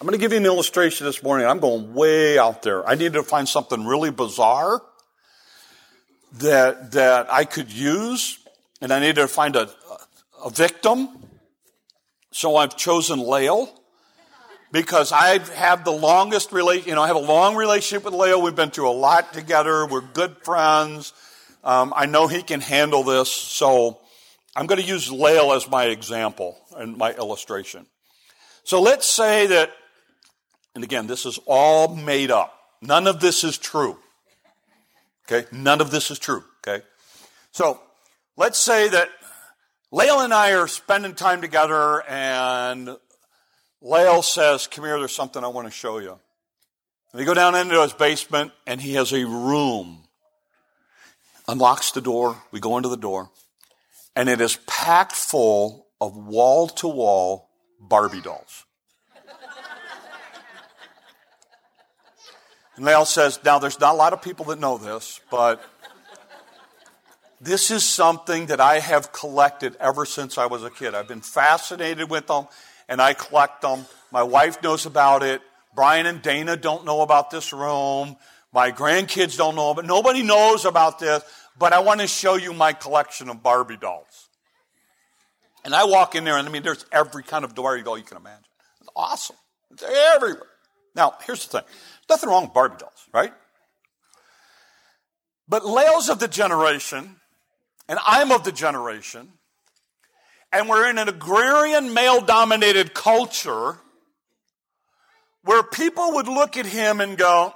I'm 0.00 0.06
gonna 0.06 0.18
give 0.18 0.32
you 0.32 0.38
an 0.38 0.46
illustration 0.46 1.06
this 1.06 1.22
morning. 1.22 1.46
I'm 1.46 1.60
going 1.60 1.94
way 1.94 2.38
out 2.38 2.62
there. 2.62 2.86
I 2.86 2.94
needed 2.94 3.14
to 3.14 3.22
find 3.22 3.48
something 3.48 3.86
really 3.86 4.10
bizarre 4.10 4.82
that, 6.34 6.92
that 6.92 7.32
I 7.32 7.44
could 7.44 7.72
use, 7.72 8.38
and 8.80 8.92
I 8.92 9.00
needed 9.00 9.16
to 9.16 9.28
find 9.28 9.56
a, 9.56 9.70
a 10.44 10.50
victim. 10.50 11.08
So 12.32 12.56
I've 12.56 12.76
chosen 12.76 13.18
Lael 13.18 13.68
because 14.72 15.10
I 15.10 15.38
have 15.54 15.84
the 15.84 15.92
longest 15.92 16.52
relation, 16.52 16.88
you 16.90 16.94
know, 16.94 17.02
I 17.02 17.08
have 17.08 17.16
a 17.16 17.18
long 17.18 17.56
relationship 17.56 18.04
with 18.04 18.14
Lael. 18.14 18.40
We've 18.40 18.54
been 18.54 18.70
through 18.70 18.90
a 18.90 18.92
lot 18.92 19.32
together. 19.32 19.86
We're 19.86 20.02
good 20.02 20.36
friends. 20.44 21.12
Um, 21.64 21.92
I 21.96 22.06
know 22.06 22.28
he 22.28 22.42
can 22.42 22.60
handle 22.60 23.02
this. 23.02 23.30
So 23.30 23.99
I'm 24.56 24.66
going 24.66 24.80
to 24.80 24.86
use 24.86 25.10
Lael 25.10 25.52
as 25.52 25.68
my 25.68 25.84
example 25.84 26.58
and 26.76 26.96
my 26.96 27.12
illustration. 27.14 27.86
So 28.64 28.82
let's 28.82 29.06
say 29.06 29.46
that, 29.46 29.70
and 30.74 30.82
again, 30.82 31.06
this 31.06 31.24
is 31.24 31.38
all 31.46 31.94
made 31.94 32.30
up. 32.30 32.56
None 32.82 33.06
of 33.06 33.20
this 33.20 33.44
is 33.44 33.58
true. 33.58 33.96
Okay? 35.30 35.46
None 35.52 35.80
of 35.80 35.90
this 35.90 36.10
is 36.10 36.18
true. 36.18 36.42
Okay? 36.66 36.84
So 37.52 37.80
let's 38.36 38.58
say 38.58 38.88
that 38.88 39.08
Lael 39.92 40.20
and 40.20 40.34
I 40.34 40.52
are 40.54 40.66
spending 40.66 41.14
time 41.14 41.40
together 41.40 42.02
and 42.08 42.96
Lael 43.80 44.22
says, 44.22 44.66
Come 44.66 44.84
here, 44.84 44.98
there's 44.98 45.14
something 45.14 45.44
I 45.44 45.48
want 45.48 45.68
to 45.68 45.72
show 45.72 45.98
you. 45.98 46.18
And 47.12 47.18
we 47.18 47.24
go 47.24 47.34
down 47.34 47.54
into 47.54 47.80
his 47.80 47.92
basement 47.92 48.52
and 48.66 48.80
he 48.80 48.94
has 48.94 49.12
a 49.12 49.24
room. 49.24 50.04
Unlocks 51.48 51.92
the 51.92 52.00
door. 52.00 52.42
We 52.50 52.60
go 52.60 52.76
into 52.76 52.88
the 52.88 52.96
door 52.96 53.30
and 54.20 54.28
it 54.28 54.38
is 54.42 54.58
packed 54.66 55.16
full 55.16 55.86
of 55.98 56.14
wall 56.14 56.68
to 56.68 56.86
wall 56.86 57.48
Barbie 57.80 58.20
dolls. 58.20 58.66
And 62.76 62.84
Lael 62.84 63.06
says, 63.06 63.40
now 63.42 63.58
there's 63.58 63.80
not 63.80 63.94
a 63.94 63.96
lot 63.96 64.12
of 64.12 64.20
people 64.20 64.44
that 64.46 64.60
know 64.60 64.76
this, 64.76 65.20
but 65.30 65.64
this 67.40 67.70
is 67.70 67.82
something 67.82 68.44
that 68.48 68.60
I 68.60 68.80
have 68.80 69.10
collected 69.10 69.74
ever 69.80 70.04
since 70.04 70.36
I 70.36 70.44
was 70.44 70.64
a 70.64 70.70
kid. 70.70 70.94
I've 70.94 71.08
been 71.08 71.22
fascinated 71.22 72.10
with 72.10 72.26
them 72.26 72.46
and 72.90 73.00
I 73.00 73.14
collect 73.14 73.62
them. 73.62 73.86
My 74.12 74.22
wife 74.22 74.62
knows 74.62 74.84
about 74.84 75.22
it. 75.22 75.40
Brian 75.74 76.04
and 76.04 76.20
Dana 76.20 76.58
don't 76.58 76.84
know 76.84 77.00
about 77.00 77.30
this 77.30 77.54
room. 77.54 78.18
My 78.52 78.70
grandkids 78.70 79.38
don't 79.38 79.54
know, 79.54 79.72
but 79.72 79.86
nobody 79.86 80.22
knows 80.22 80.66
about 80.66 80.98
this. 80.98 81.22
But 81.58 81.72
I 81.72 81.80
want 81.80 82.00
to 82.00 82.06
show 82.06 82.36
you 82.36 82.52
my 82.52 82.72
collection 82.72 83.28
of 83.28 83.42
Barbie 83.42 83.76
dolls. 83.76 84.28
And 85.64 85.74
I 85.74 85.84
walk 85.84 86.14
in 86.14 86.24
there, 86.24 86.38
and 86.38 86.48
I 86.48 86.50
mean, 86.50 86.62
there's 86.62 86.86
every 86.90 87.22
kind 87.22 87.44
of 87.44 87.54
Barbie 87.54 87.82
doll 87.82 87.98
you 87.98 88.04
can 88.04 88.16
imagine. 88.16 88.44
It's 88.80 88.88
awesome. 88.96 89.36
It's 89.70 89.82
everywhere. 89.82 90.46
Now, 90.94 91.14
here's 91.24 91.46
the 91.46 91.60
thing. 91.60 91.68
Nothing 92.08 92.30
wrong 92.30 92.44
with 92.44 92.54
Barbie 92.54 92.76
dolls, 92.78 93.06
right? 93.12 93.32
But 95.48 95.66
Lael's 95.66 96.08
of 96.08 96.18
the 96.18 96.28
generation, 96.28 97.16
and 97.88 97.98
I'm 98.06 98.32
of 98.32 98.44
the 98.44 98.52
generation, 98.52 99.32
and 100.52 100.68
we're 100.68 100.88
in 100.88 100.98
an 100.98 101.08
agrarian, 101.08 101.92
male 101.92 102.20
dominated 102.20 102.94
culture 102.94 103.78
where 105.42 105.62
people 105.62 106.14
would 106.14 106.28
look 106.28 106.56
at 106.56 106.66
him 106.66 107.00
and 107.00 107.16
go, 107.16 107.54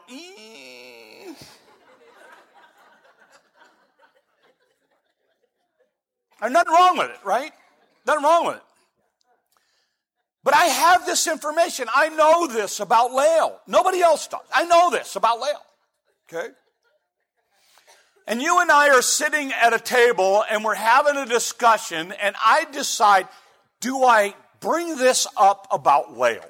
There's 6.44 6.52
nothing 6.52 6.74
wrong 6.74 6.98
with 6.98 7.08
it, 7.08 7.16
right? 7.24 7.52
Nothing 8.06 8.22
wrong 8.22 8.46
with 8.48 8.56
it. 8.56 8.62
But 10.42 10.54
I 10.54 10.66
have 10.66 11.06
this 11.06 11.26
information. 11.26 11.88
I 11.94 12.10
know 12.10 12.46
this 12.46 12.80
about 12.80 13.12
Lael. 13.12 13.58
Nobody 13.66 14.02
else 14.02 14.26
does. 14.26 14.42
I 14.52 14.66
know 14.66 14.90
this 14.90 15.16
about 15.16 15.40
Lael. 15.40 15.64
Okay? 16.28 16.48
And 18.26 18.42
you 18.42 18.60
and 18.60 18.70
I 18.70 18.90
are 18.90 19.00
sitting 19.00 19.52
at 19.52 19.72
a 19.72 19.78
table 19.78 20.44
and 20.50 20.62
we're 20.62 20.74
having 20.74 21.16
a 21.16 21.24
discussion, 21.24 22.12
and 22.12 22.36
I 22.44 22.66
decide, 22.72 23.26
do 23.80 24.04
I 24.04 24.34
bring 24.60 24.98
this 24.98 25.26
up 25.38 25.66
about 25.70 26.14
Lael? 26.14 26.44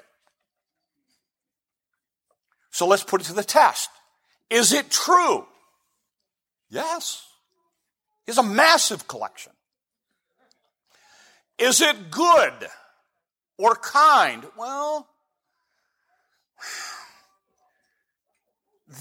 So 2.71 2.85
let's 2.85 3.05
put 3.05 3.21
it 3.21 3.27
to 3.27 3.33
the 3.33 3.45
test. 3.45 3.89
Is 4.49 4.73
it 4.73 4.91
true? 4.91 5.45
Yes. 6.69 7.25
It's 8.27 8.37
a 8.37 8.43
massive 8.43 9.07
collection. 9.07 9.53
Is 11.57 11.81
it 11.81 12.11
good 12.11 12.67
or 13.57 13.75
kind? 13.75 14.45
Well, 14.57 15.07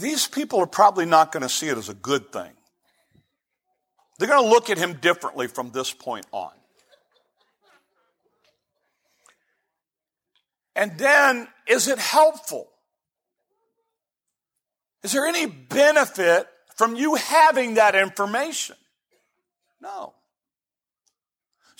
these 0.00 0.26
people 0.28 0.60
are 0.60 0.66
probably 0.66 1.06
not 1.06 1.32
going 1.32 1.42
to 1.42 1.48
see 1.48 1.68
it 1.68 1.76
as 1.76 1.88
a 1.88 1.94
good 1.94 2.32
thing. 2.32 2.52
They're 4.18 4.28
going 4.28 4.44
to 4.44 4.50
look 4.50 4.70
at 4.70 4.78
him 4.78 4.94
differently 4.94 5.48
from 5.48 5.70
this 5.70 5.92
point 5.92 6.26
on. 6.30 6.52
And 10.76 10.98
then, 10.98 11.48
is 11.66 11.88
it 11.88 11.98
helpful? 11.98 12.68
Is 15.02 15.12
there 15.12 15.26
any 15.26 15.46
benefit 15.46 16.48
from 16.76 16.96
you 16.96 17.14
having 17.14 17.74
that 17.74 17.94
information? 17.94 18.76
No. 19.80 20.14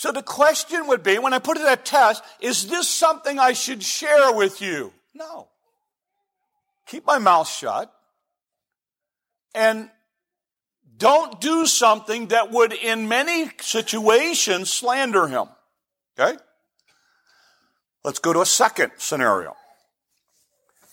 So 0.04 0.12
the 0.12 0.22
question 0.22 0.86
would 0.88 1.02
be 1.02 1.18
when 1.18 1.32
I 1.32 1.38
put 1.38 1.56
it 1.56 1.64
at 1.66 1.86
test, 1.86 2.22
is 2.38 2.68
this 2.68 2.86
something 2.86 3.38
I 3.38 3.54
should 3.54 3.82
share 3.82 4.34
with 4.34 4.60
you? 4.60 4.92
No. 5.14 5.48
Keep 6.86 7.06
my 7.06 7.18
mouth 7.18 7.48
shut 7.48 7.90
and 9.54 9.88
don't 10.98 11.40
do 11.40 11.64
something 11.64 12.26
that 12.26 12.50
would, 12.50 12.74
in 12.74 13.08
many 13.08 13.50
situations, 13.62 14.70
slander 14.70 15.26
him. 15.26 15.46
Okay? 16.20 16.36
Let's 18.04 18.18
go 18.18 18.34
to 18.34 18.42
a 18.42 18.46
second 18.46 18.92
scenario. 18.98 19.56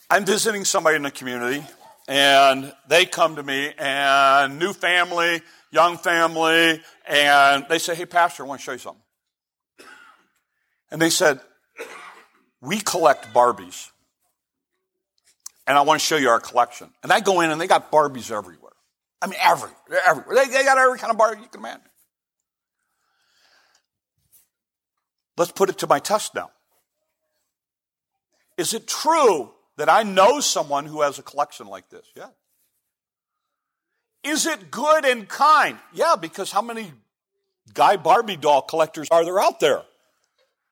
I'm 0.09 0.23
visiting 0.23 0.63
somebody 0.63 0.95
in 0.95 1.03
the 1.03 1.11
community, 1.11 1.65
and 2.07 2.73
they 2.87 3.05
come 3.05 3.35
to 3.35 3.43
me, 3.43 3.73
and 3.77 4.57
new 4.57 4.71
family, 4.71 5.41
young 5.69 5.97
family, 5.97 6.81
and 7.05 7.65
they 7.67 7.77
say, 7.77 7.93
Hey, 7.93 8.05
Pastor, 8.05 8.45
I 8.45 8.47
want 8.47 8.61
to 8.61 8.63
show 8.63 8.71
you 8.71 8.77
something. 8.77 9.00
And 10.91 11.01
they 11.01 11.09
said, 11.09 11.39
We 12.61 12.79
collect 12.79 13.33
Barbies. 13.33 13.89
And 15.67 15.77
I 15.77 15.81
want 15.81 16.01
to 16.01 16.05
show 16.05 16.17
you 16.17 16.29
our 16.29 16.39
collection. 16.39 16.89
And 17.01 17.13
I 17.13 17.21
go 17.21 17.41
in, 17.41 17.49
and 17.49 17.61
they 17.61 17.67
got 17.67 17.91
Barbies 17.91 18.31
everywhere. 18.31 18.73
I 19.21 19.27
mean, 19.27 19.39
every, 19.41 19.69
everywhere. 20.05 20.35
They, 20.35 20.51
they 20.51 20.63
got 20.63 20.77
every 20.77 20.97
kind 20.97 21.11
of 21.11 21.17
Barbie 21.17 21.41
you 21.41 21.47
can 21.47 21.61
imagine. 21.61 21.81
Let's 25.37 25.51
put 25.51 25.69
it 25.69 25.77
to 25.79 25.87
my 25.87 25.99
test 25.99 26.35
now. 26.35 26.51
Is 28.57 28.73
it 28.73 28.87
true 28.87 29.51
that 29.77 29.89
I 29.89 30.03
know 30.03 30.39
someone 30.39 30.85
who 30.85 31.01
has 31.01 31.19
a 31.19 31.23
collection 31.23 31.67
like 31.67 31.89
this? 31.89 32.05
Yeah. 32.15 32.27
Is 34.23 34.45
it 34.45 34.69
good 34.69 35.05
and 35.05 35.27
kind? 35.27 35.79
Yeah, 35.93 36.15
because 36.19 36.51
how 36.51 36.61
many 36.61 36.91
guy 37.73 37.95
Barbie 37.97 38.35
doll 38.35 38.61
collectors 38.61 39.07
are 39.09 39.23
there 39.23 39.39
out 39.39 39.59
there? 39.59 39.83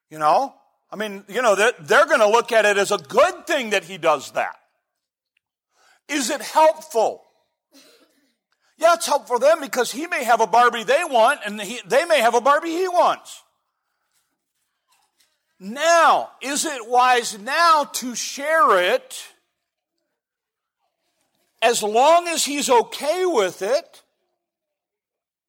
You 0.09 0.19
know? 0.19 0.53
I 0.91 0.95
mean, 0.95 1.23
you 1.27 1.41
know, 1.41 1.55
they're, 1.55 1.73
they're 1.79 2.05
going 2.05 2.19
to 2.19 2.29
look 2.29 2.51
at 2.51 2.65
it 2.65 2.77
as 2.77 2.91
a 2.91 2.97
good 2.97 3.45
thing 3.45 3.71
that 3.71 3.83
he 3.83 3.97
does 3.97 4.31
that. 4.31 4.55
Is 6.07 6.29
it 6.29 6.41
helpful? 6.41 7.23
Yeah, 8.77 8.95
it's 8.95 9.05
helpful 9.05 9.37
for 9.37 9.39
them 9.39 9.61
because 9.61 9.91
he 9.91 10.07
may 10.07 10.23
have 10.23 10.41
a 10.41 10.47
Barbie 10.47 10.83
they 10.83 11.03
want 11.03 11.41
and 11.45 11.61
he, 11.61 11.81
they 11.85 12.05
may 12.05 12.21
have 12.21 12.33
a 12.33 12.41
Barbie 12.41 12.69
he 12.69 12.87
wants. 12.87 13.43
Now, 15.59 16.31
is 16.41 16.65
it 16.65 16.87
wise 16.87 17.37
now 17.37 17.83
to 17.83 18.15
share 18.15 18.79
it 18.79 19.21
as 21.61 21.83
long 21.83 22.27
as 22.29 22.45
he's 22.45 22.69
okay 22.69 23.25
with 23.25 23.61
it? 23.61 24.01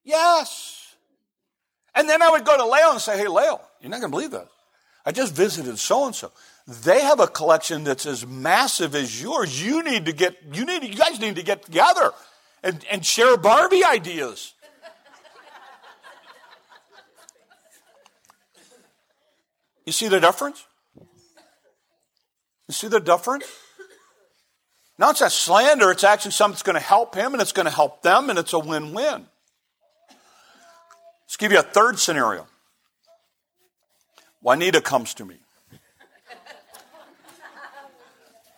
Yes. 0.03 0.97
And 1.95 2.09
then 2.09 2.21
I 2.21 2.31
would 2.31 2.45
go 2.45 2.57
to 2.57 2.67
Leo 2.67 2.91
and 2.91 3.01
say, 3.01 3.17
hey, 3.17 3.29
Lael, 3.29 3.63
you're 3.81 3.91
not 3.91 4.01
going 4.01 4.11
to 4.11 4.17
believe 4.17 4.31
this. 4.31 4.49
I 5.05 5.13
just 5.13 5.35
visited 5.35 5.79
so 5.79 6.07
and 6.07 6.15
so. 6.15 6.33
They 6.67 7.01
have 7.01 7.21
a 7.21 7.27
collection 7.27 7.85
that's 7.85 8.07
as 8.07 8.27
massive 8.27 8.95
as 8.95 9.21
yours. 9.21 9.63
You 9.63 9.83
need 9.83 10.05
to 10.07 10.13
get, 10.13 10.37
you 10.53 10.65
need, 10.65 10.85
you 10.85 10.95
guys 10.95 11.19
need 11.19 11.37
to 11.37 11.43
get 11.43 11.65
together 11.65 12.13
and, 12.63 12.85
and 12.91 13.05
share 13.05 13.37
Barbie 13.37 13.85
ideas. 13.85 14.55
You 19.87 19.93
see 19.93 20.07
the 20.07 20.21
difference? 20.21 20.65
You 22.69 22.75
see 22.75 22.87
the 22.87 23.01
difference? 23.01 23.47
Now 25.01 25.11
it's 25.11 25.23
a 25.23 25.31
slander, 25.31 25.91
it's 25.91 26.05
actually 26.05 26.33
something 26.33 26.53
that's 26.53 26.63
going 26.63 26.75
to 26.75 26.81
help 26.81 27.17
him 27.17 27.33
and 27.33 27.43
it's 27.43 27.51
going 27.51 27.65
to 27.65 27.73
help 27.73 28.03
them 28.03 28.31
and 28.31 28.39
it's 28.39 28.53
a 28.53 28.59
win 28.61 28.93
win. 28.93 29.27
Let's 31.23 31.37
give 31.39 31.51
you 31.51 31.59
a 31.59 31.63
third 31.63 31.99
scenario. 31.99 32.47
Juanita 34.43 34.81
comes 34.81 35.15
to 35.15 35.25
me. 35.25 35.37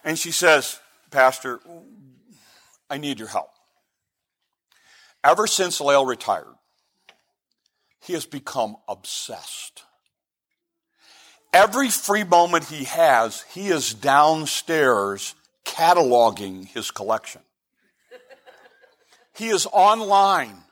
And 0.05 0.19
she 0.19 0.33
says, 0.33 0.81
Pastor, 1.11 1.61
I 2.91 2.99
need 2.99 3.19
your 3.19 3.29
help. 3.29 3.51
Ever 5.25 5.47
since 5.47 5.81
Lael 5.81 6.05
retired, 6.05 6.55
he 8.01 8.13
has 8.15 8.27
become 8.27 8.77
obsessed. 8.89 9.85
Every 11.53 11.89
free 11.89 12.25
moment 12.25 12.65
he 12.65 12.85
has, 12.85 13.43
he 13.53 13.69
is 13.69 13.95
downstairs 13.95 15.35
cataloging 15.65 16.67
his 16.67 16.91
collection. 16.91 17.43
He 19.35 19.49
is 19.49 19.67
online 19.71 20.65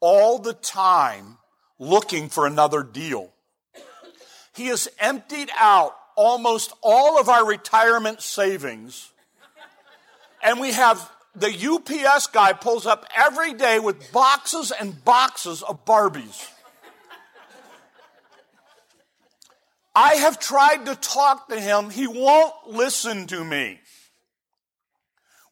all 0.00 0.38
the 0.38 0.54
time 0.54 1.38
looking 1.78 2.28
for 2.28 2.46
another 2.46 2.82
deal. 2.82 3.32
He 4.58 4.66
has 4.66 4.88
emptied 4.98 5.50
out 5.56 5.96
almost 6.16 6.72
all 6.82 7.20
of 7.20 7.28
our 7.28 7.46
retirement 7.46 8.20
savings, 8.20 9.12
and 10.42 10.58
we 10.58 10.72
have 10.72 11.08
the 11.36 11.46
UPS 11.46 12.26
guy 12.26 12.52
pulls 12.54 12.84
up 12.84 13.06
every 13.16 13.54
day 13.54 13.78
with 13.78 14.10
boxes 14.10 14.72
and 14.72 15.04
boxes 15.04 15.62
of 15.62 15.84
Barbies. 15.84 16.48
I 19.94 20.14
have 20.14 20.40
tried 20.40 20.86
to 20.86 20.96
talk 20.96 21.48
to 21.50 21.60
him. 21.60 21.90
He 21.90 22.08
won't 22.08 22.54
listen 22.66 23.28
to 23.28 23.44
me. 23.44 23.78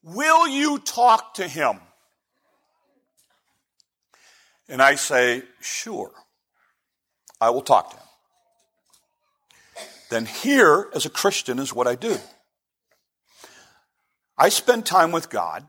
Will 0.02 0.48
you 0.48 0.80
talk 0.80 1.34
to 1.34 1.46
him? 1.46 1.78
And 4.68 4.82
I 4.82 4.96
say, 4.96 5.44
Sure, 5.60 6.10
I 7.40 7.50
will 7.50 7.62
talk 7.62 7.90
to 7.90 7.96
him. 7.96 8.05
Then, 10.08 10.26
here 10.26 10.88
as 10.94 11.04
a 11.04 11.10
Christian 11.10 11.58
is 11.58 11.74
what 11.74 11.86
I 11.86 11.94
do 11.94 12.18
I 14.38 14.48
spend 14.50 14.84
time 14.84 15.12
with 15.12 15.30
God 15.30 15.66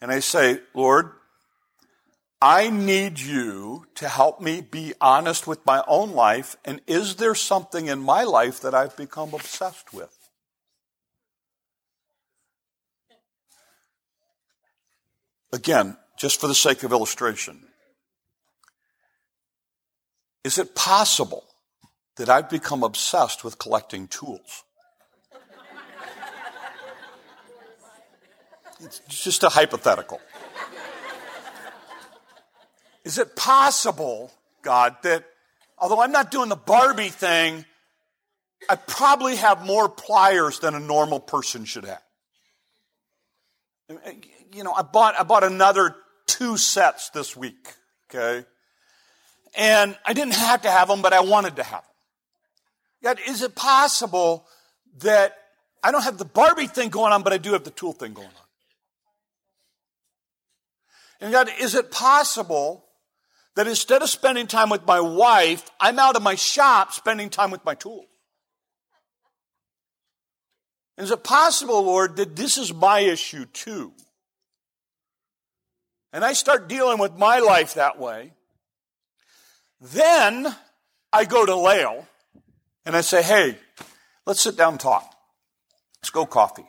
and 0.00 0.10
I 0.10 0.20
say, 0.20 0.60
Lord, 0.74 1.10
I 2.40 2.68
need 2.70 3.18
you 3.18 3.86
to 3.96 4.08
help 4.08 4.40
me 4.40 4.60
be 4.60 4.92
honest 5.00 5.46
with 5.46 5.64
my 5.66 5.82
own 5.88 6.12
life. 6.12 6.56
And 6.64 6.80
is 6.86 7.16
there 7.16 7.34
something 7.34 7.86
in 7.86 7.98
my 7.98 8.24
life 8.24 8.60
that 8.60 8.74
I've 8.74 8.96
become 8.96 9.34
obsessed 9.34 9.92
with? 9.92 10.14
Again, 15.52 15.96
just 16.18 16.40
for 16.40 16.46
the 16.46 16.54
sake 16.54 16.82
of 16.82 16.92
illustration, 16.92 17.66
is 20.44 20.58
it 20.58 20.74
possible 20.74 21.44
that 22.16 22.28
I've 22.28 22.48
become 22.48 22.82
obsessed 22.82 23.44
with 23.44 23.58
collecting 23.58 24.08
tools? 24.08 24.64
It's 28.80 29.00
just 29.08 29.42
a 29.42 29.48
hypothetical. 29.48 30.20
Is 33.04 33.18
it 33.18 33.36
possible, 33.36 34.32
God, 34.62 34.96
that 35.02 35.24
although 35.78 36.00
I'm 36.00 36.12
not 36.12 36.30
doing 36.30 36.48
the 36.48 36.56
Barbie 36.56 37.08
thing, 37.08 37.64
I 38.68 38.76
probably 38.76 39.36
have 39.36 39.64
more 39.64 39.88
pliers 39.88 40.58
than 40.58 40.74
a 40.74 40.80
normal 40.80 41.20
person 41.20 41.64
should 41.64 41.84
have? 41.84 42.02
You 44.52 44.64
know, 44.64 44.72
I 44.72 44.82
bought, 44.82 45.14
I 45.18 45.22
bought 45.22 45.44
another 45.44 45.94
two 46.26 46.56
sets 46.56 47.10
this 47.10 47.36
week, 47.36 47.74
okay? 48.10 48.44
And 49.56 49.96
I 50.04 50.12
didn't 50.12 50.34
have 50.34 50.62
to 50.62 50.70
have 50.70 50.88
them, 50.88 51.00
but 51.00 51.12
I 51.12 51.20
wanted 51.20 51.56
to 51.56 51.62
have 51.62 51.82
them. 51.82 51.90
Yet, 53.02 53.18
is 53.20 53.42
it 53.42 53.54
possible 53.54 54.46
that 54.98 55.36
I 55.82 55.92
don't 55.92 56.02
have 56.02 56.18
the 56.18 56.24
Barbie 56.24 56.66
thing 56.66 56.88
going 56.88 57.12
on, 57.12 57.22
but 57.22 57.32
I 57.32 57.38
do 57.38 57.52
have 57.52 57.64
the 57.64 57.70
tool 57.70 57.92
thing 57.92 58.14
going 58.14 58.28
on? 58.28 58.34
And 61.20 61.32
God, 61.32 61.50
is 61.60 61.74
it 61.74 61.90
possible 61.90 62.86
that 63.56 63.66
instead 63.66 64.02
of 64.02 64.10
spending 64.10 64.46
time 64.46 64.70
with 64.70 64.86
my 64.86 65.00
wife, 65.00 65.68
I'm 65.80 65.98
out 65.98 66.14
of 66.14 66.22
my 66.22 66.34
shop 66.34 66.92
spending 66.92 67.30
time 67.30 67.50
with 67.50 67.64
my 67.64 67.74
tools. 67.74 68.06
Is 70.98 71.10
it 71.10 71.24
possible, 71.24 71.82
Lord, 71.82 72.16
that 72.16 72.36
this 72.36 72.56
is 72.56 72.72
my 72.72 73.00
issue 73.00 73.46
too? 73.46 73.92
And 76.12 76.24
I 76.24 76.34
start 76.34 76.68
dealing 76.68 76.98
with 76.98 77.16
my 77.16 77.38
life 77.40 77.74
that 77.74 77.98
way. 77.98 78.32
Then 79.80 80.54
I 81.12 81.24
go 81.24 81.44
to 81.44 81.56
Lael 81.56 82.06
and 82.86 82.96
I 82.96 83.00
say, 83.00 83.22
hey, 83.22 83.58
let's 84.24 84.40
sit 84.40 84.56
down 84.56 84.74
and 84.74 84.80
talk. 84.80 85.12
Let's 86.00 86.10
go 86.10 86.24
coffee. 86.24 86.64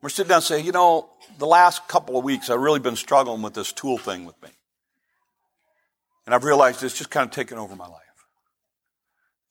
We're 0.00 0.08
sitting 0.08 0.28
down 0.28 0.36
and 0.36 0.44
say, 0.44 0.60
you 0.60 0.70
know, 0.70 1.10
the 1.38 1.46
last 1.46 1.88
couple 1.88 2.16
of 2.16 2.24
weeks 2.24 2.48
I've 2.48 2.60
really 2.60 2.78
been 2.78 2.96
struggling 2.96 3.42
with 3.42 3.54
this 3.54 3.72
tool 3.72 3.98
thing 3.98 4.24
with 4.24 4.40
me. 4.40 4.50
And 6.24 6.34
I've 6.34 6.44
realized 6.44 6.82
it's 6.82 6.96
just 6.96 7.10
kind 7.10 7.28
of 7.28 7.32
taken 7.32 7.58
over 7.58 7.74
my 7.74 7.88
life. 7.88 8.02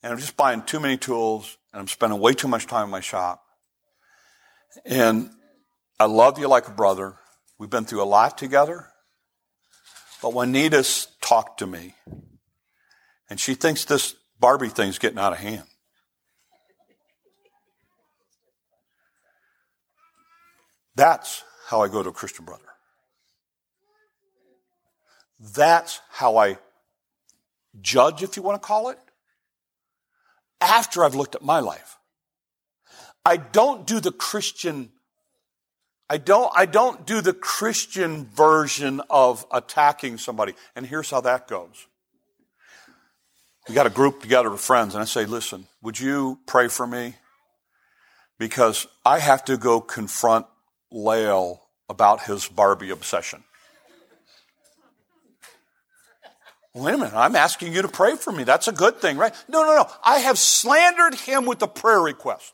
And 0.02 0.14
I'm 0.14 0.20
just 0.20 0.38
buying 0.38 0.62
too 0.62 0.80
many 0.80 0.98
tools 0.98 1.58
and 1.74 1.82
I'm 1.82 1.88
spending 1.88 2.20
way 2.20 2.34
too 2.34 2.48
much 2.48 2.68
time 2.68 2.86
in 2.86 2.90
my 2.90 3.02
shop. 3.02 3.44
And 4.86 5.30
I 6.00 6.06
love 6.06 6.40
you 6.40 6.48
like 6.48 6.68
a 6.68 6.72
brother. 6.72 7.16
We've 7.58 7.70
been 7.70 7.86
through 7.86 8.04
a 8.04 8.06
lot 8.06 8.38
together. 8.38 8.88
But 10.22 10.34
when 10.34 10.54
Nita's 10.54 11.08
talked 11.22 11.60
to 11.60 11.68
me, 11.68 11.96
and 13.30 13.40
she 13.40 13.56
thinks 13.56 13.86
this 13.86 14.16
Barbie 14.40 14.70
thing's 14.70 15.00
getting 15.00 15.20
out 15.20 15.34
of 15.34 15.40
hand. 15.40 15.64
That's 20.96 21.44
how 21.68 21.82
I 21.82 21.88
go 21.88 22.04
to 22.04 22.10
a 22.10 22.14
Christian 22.14 22.46
brother. 22.46 22.64
That's 25.40 26.00
how 26.10 26.38
I 26.38 26.58
judge, 27.82 28.24
if 28.24 28.38
you 28.38 28.44
want 28.44 28.62
to 28.62 28.66
call 28.66 28.90
it, 28.90 29.00
after 30.62 31.04
I've 31.04 31.16
looked 31.16 31.36
at 31.36 31.42
my 31.42 31.60
life. 31.60 31.98
I 33.26 33.38
don't 33.38 33.86
do 33.86 34.00
the 34.00 34.12
Christian 34.12 34.92
I 36.10 36.18
don't, 36.18 36.52
I 36.56 36.66
don't 36.68 37.06
do 37.06 37.22
the 37.22 37.34
Christian 37.34 38.26
version 38.26 39.02
of 39.10 39.46
attacking 39.52 40.20
somebody. 40.20 40.54
And 40.76 40.86
here's 40.86 41.10
how 41.10 41.22
that 41.22 41.48
goes. 41.48 41.88
We 43.68 43.74
got 43.74 43.88
a 43.88 43.92
group 43.92 44.22
together 44.22 44.54
of 44.54 44.62
friends, 44.62 44.94
and 44.94 45.02
I 45.02 45.06
say, 45.06 45.26
listen, 45.26 45.66
would 45.82 46.00
you 46.00 46.40
pray 46.46 46.68
for 46.68 46.86
me? 46.86 47.16
Because 48.38 48.86
I 49.06 49.20
have 49.20 49.44
to 49.46 49.58
go 49.58 49.82
confront 49.82 50.46
Lael 50.92 51.62
about 51.90 52.22
his 52.24 52.48
Barbie 52.48 52.92
obsession. 52.92 53.44
Wait 56.76 56.94
a 56.94 56.98
minute, 56.98 57.14
I'm 57.16 57.38
asking 57.38 57.74
you 57.74 57.82
to 57.82 57.88
pray 57.88 58.16
for 58.18 58.34
me. 58.34 58.44
That's 58.44 58.68
a 58.68 58.74
good 58.74 58.98
thing, 58.98 59.18
right? 59.18 59.34
No, 59.48 59.64
no, 59.64 59.76
no. 59.76 59.90
I 60.04 60.20
have 60.20 60.38
slandered 60.38 61.16
him 61.16 61.46
with 61.46 61.62
a 61.62 61.68
prayer 61.68 62.02
request. 62.02 62.54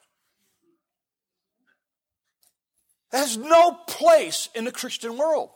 That 3.12 3.19
has 3.19 3.38
no 3.38 3.71
place 3.88 4.47
in 4.54 4.65
the 4.65 4.71
Christian 4.71 5.17
world. 5.17 5.50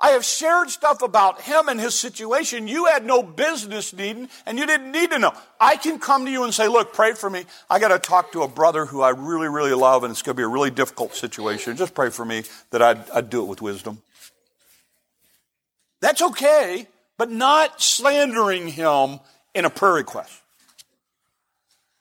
I 0.00 0.10
have 0.10 0.24
shared 0.24 0.70
stuff 0.70 1.02
about 1.02 1.40
him 1.40 1.68
and 1.68 1.80
his 1.80 1.98
situation 1.98 2.68
you 2.68 2.86
had 2.86 3.04
no 3.04 3.22
business 3.22 3.92
needing 3.92 4.28
and 4.46 4.56
you 4.56 4.64
didn't 4.64 4.92
need 4.92 5.10
to 5.10 5.18
know. 5.18 5.32
I 5.60 5.76
can 5.76 5.98
come 5.98 6.24
to 6.24 6.30
you 6.30 6.44
and 6.44 6.54
say, 6.54 6.68
look, 6.68 6.92
pray 6.92 7.14
for 7.14 7.28
me. 7.28 7.44
I 7.68 7.80
got 7.80 7.88
to 7.88 7.98
talk 7.98 8.30
to 8.32 8.42
a 8.42 8.48
brother 8.48 8.86
who 8.86 9.00
I 9.00 9.10
really, 9.10 9.48
really 9.48 9.74
love 9.74 10.04
and 10.04 10.12
it's 10.12 10.22
going 10.22 10.36
to 10.36 10.40
be 10.40 10.44
a 10.44 10.48
really 10.48 10.70
difficult 10.70 11.14
situation. 11.14 11.76
Just 11.76 11.94
pray 11.94 12.10
for 12.10 12.24
me 12.24 12.44
that 12.70 12.80
I'd, 12.80 13.10
I'd 13.10 13.30
do 13.30 13.42
it 13.42 13.46
with 13.46 13.60
wisdom. 13.60 14.00
That's 16.00 16.22
okay, 16.22 16.86
but 17.16 17.28
not 17.28 17.82
slandering 17.82 18.68
him 18.68 19.18
in 19.52 19.64
a 19.64 19.70
prayer 19.70 19.94
request. 19.94 20.32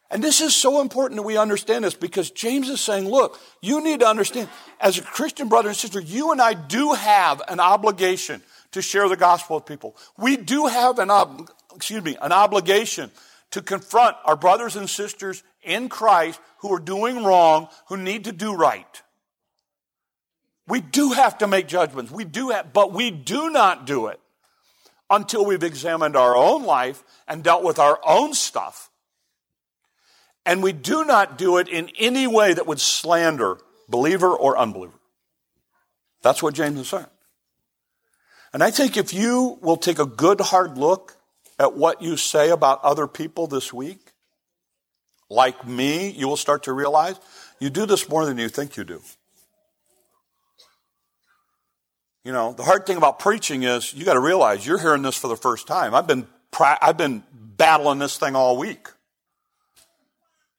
And 0.09 0.23
this 0.23 0.39
is 0.39 0.55
so 0.55 0.79
important 0.79 1.17
that 1.17 1.23
we 1.23 1.37
understand 1.37 1.83
this 1.83 1.93
because 1.93 2.31
James 2.31 2.69
is 2.69 2.79
saying, 2.79 3.09
look, 3.09 3.39
you 3.61 3.83
need 3.83 3.99
to 3.99 4.07
understand, 4.07 4.47
as 4.79 4.97
a 4.97 5.01
Christian 5.01 5.49
brother 5.49 5.67
and 5.67 5.77
sister, 5.77 5.99
you 5.99 6.31
and 6.31 6.41
I 6.41 6.53
do 6.53 6.93
have 6.93 7.41
an 7.49 7.59
obligation 7.59 8.41
to 8.71 8.81
share 8.81 9.09
the 9.09 9.17
gospel 9.17 9.57
with 9.57 9.65
people. 9.65 9.97
We 10.17 10.37
do 10.37 10.67
have 10.67 10.99
an, 10.99 11.11
ob- 11.11 11.49
excuse 11.75 12.03
me, 12.03 12.17
an 12.21 12.31
obligation 12.31 13.11
to 13.51 13.61
confront 13.61 14.15
our 14.23 14.35
brothers 14.35 14.75
and 14.75 14.89
sisters 14.89 15.43
in 15.61 15.89
Christ 15.89 16.39
who 16.59 16.73
are 16.73 16.79
doing 16.79 17.23
wrong, 17.23 17.67
who 17.89 17.97
need 17.97 18.25
to 18.25 18.31
do 18.31 18.55
right. 18.55 19.01
We 20.67 20.81
do 20.81 21.11
have 21.11 21.37
to 21.39 21.47
make 21.47 21.67
judgments. 21.67 22.11
We 22.11 22.25
do 22.25 22.49
have, 22.49 22.73
but 22.73 22.93
we 22.93 23.11
do 23.11 23.49
not 23.49 23.85
do 23.85 24.07
it 24.07 24.19
until 25.09 25.45
we've 25.45 25.63
examined 25.63 26.15
our 26.15 26.35
own 26.35 26.63
life 26.63 27.03
and 27.27 27.43
dealt 27.43 27.63
with 27.63 27.79
our 27.79 27.99
own 28.05 28.33
stuff. 28.33 28.89
And 30.47 30.63
we 30.63 30.71
do 30.71 31.03
not 31.03 31.37
do 31.37 31.57
it 31.57 31.67
in 31.67 31.91
any 31.99 32.25
way 32.25 32.53
that 32.53 32.65
would 32.65 32.79
slander 32.79 33.57
believer 33.89 34.29
or 34.33 34.57
unbeliever. 34.57 34.93
That's 36.21 36.41
what 36.41 36.53
James 36.53 36.79
is 36.79 36.87
saying. 36.87 37.05
And 38.53 38.63
I 38.63 38.71
think 38.71 38.95
if 38.95 39.13
you 39.13 39.59
will 39.61 39.75
take 39.75 39.99
a 39.99 40.05
good 40.05 40.39
hard 40.39 40.77
look 40.77 41.17
at 41.59 41.75
what 41.75 42.01
you 42.01 42.15
say 42.15 42.49
about 42.49 42.81
other 42.81 43.07
people 43.07 43.47
this 43.47 43.73
week, 43.73 44.13
like 45.29 45.67
me, 45.67 46.09
you 46.11 46.29
will 46.29 46.37
start 46.37 46.63
to 46.63 46.71
realize 46.71 47.19
you 47.59 47.69
do 47.69 47.85
this 47.85 48.07
more 48.07 48.25
than 48.25 48.37
you 48.37 48.47
think 48.47 48.77
you 48.77 48.85
do. 48.85 49.01
You 52.23 52.31
know, 52.31 52.53
the 52.53 52.63
hard 52.63 52.85
thing 52.85 52.95
about 52.95 53.19
preaching 53.19 53.63
is 53.63 53.93
you 53.93 54.05
got 54.05 54.13
to 54.13 54.21
realize 54.21 54.65
you're 54.65 54.79
hearing 54.79 55.01
this 55.01 55.17
for 55.17 55.27
the 55.27 55.35
first 55.35 55.67
time. 55.67 55.93
I've 55.93 56.07
been, 56.07 56.25
I've 56.57 56.97
been 56.97 57.23
battling 57.33 57.99
this 57.99 58.17
thing 58.17 58.33
all 58.33 58.55
week. 58.55 58.87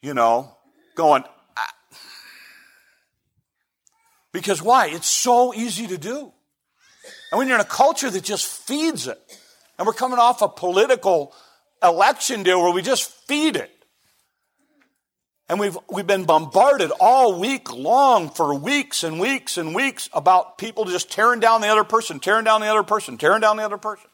You 0.03 0.15
know, 0.15 0.57
going, 0.95 1.25
ah. 1.57 1.75
because 4.33 4.63
why? 4.63 4.89
It's 4.89 5.09
so 5.09 5.53
easy 5.53 5.87
to 5.89 5.99
do. 5.99 6.33
And 7.31 7.39
when 7.39 7.49
you're 7.49 7.57
in 7.57 7.61
a 7.61 7.65
culture 7.65 8.11
that 8.11 8.25
just 8.25 8.47
feeds 8.47 9.07
it, 9.07 9.19
and 9.79 9.87
we're 9.87 9.93
coming 9.93 10.19
off 10.19 10.43
a 10.43 10.49
political 10.49 11.33
election 11.83 12.43
deal 12.43 12.63
where 12.63 12.73
we 12.73 12.83
just 12.83 13.11
feed 13.27 13.57
it. 13.57 13.71
And 15.49 15.59
we've, 15.59 15.79
we've 15.91 16.07
been 16.07 16.25
bombarded 16.25 16.91
all 17.01 17.41
week 17.41 17.73
long 17.73 18.29
for 18.29 18.55
weeks 18.55 19.03
and 19.03 19.19
weeks 19.19 19.57
and 19.57 19.75
weeks 19.75 20.11
about 20.13 20.59
people 20.59 20.85
just 20.85 21.11
tearing 21.11 21.41
down 21.41 21.63
the 21.63 21.69
other 21.69 21.85
person, 21.85 22.21
tearing 22.21 22.45
down 22.45 22.61
the 22.61 22.67
other 22.67 22.83
person, 22.83 23.17
tearing 23.17 23.41
down 23.41 23.57
the 23.57 23.65
other 23.65 23.79
person. 23.79 24.08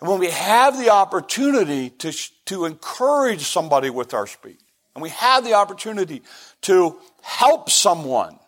And 0.00 0.08
when 0.08 0.20
we 0.20 0.30
have 0.30 0.78
the 0.78 0.90
opportunity 0.90 1.90
to, 1.90 2.12
to 2.46 2.64
encourage 2.64 3.42
somebody 3.42 3.90
with 3.90 4.14
our 4.14 4.26
speech, 4.26 4.60
and 4.94 5.02
we 5.02 5.10
have 5.10 5.44
the 5.44 5.54
opportunity 5.54 6.22
to 6.62 6.98
help 7.22 7.70
someone, 7.70 8.38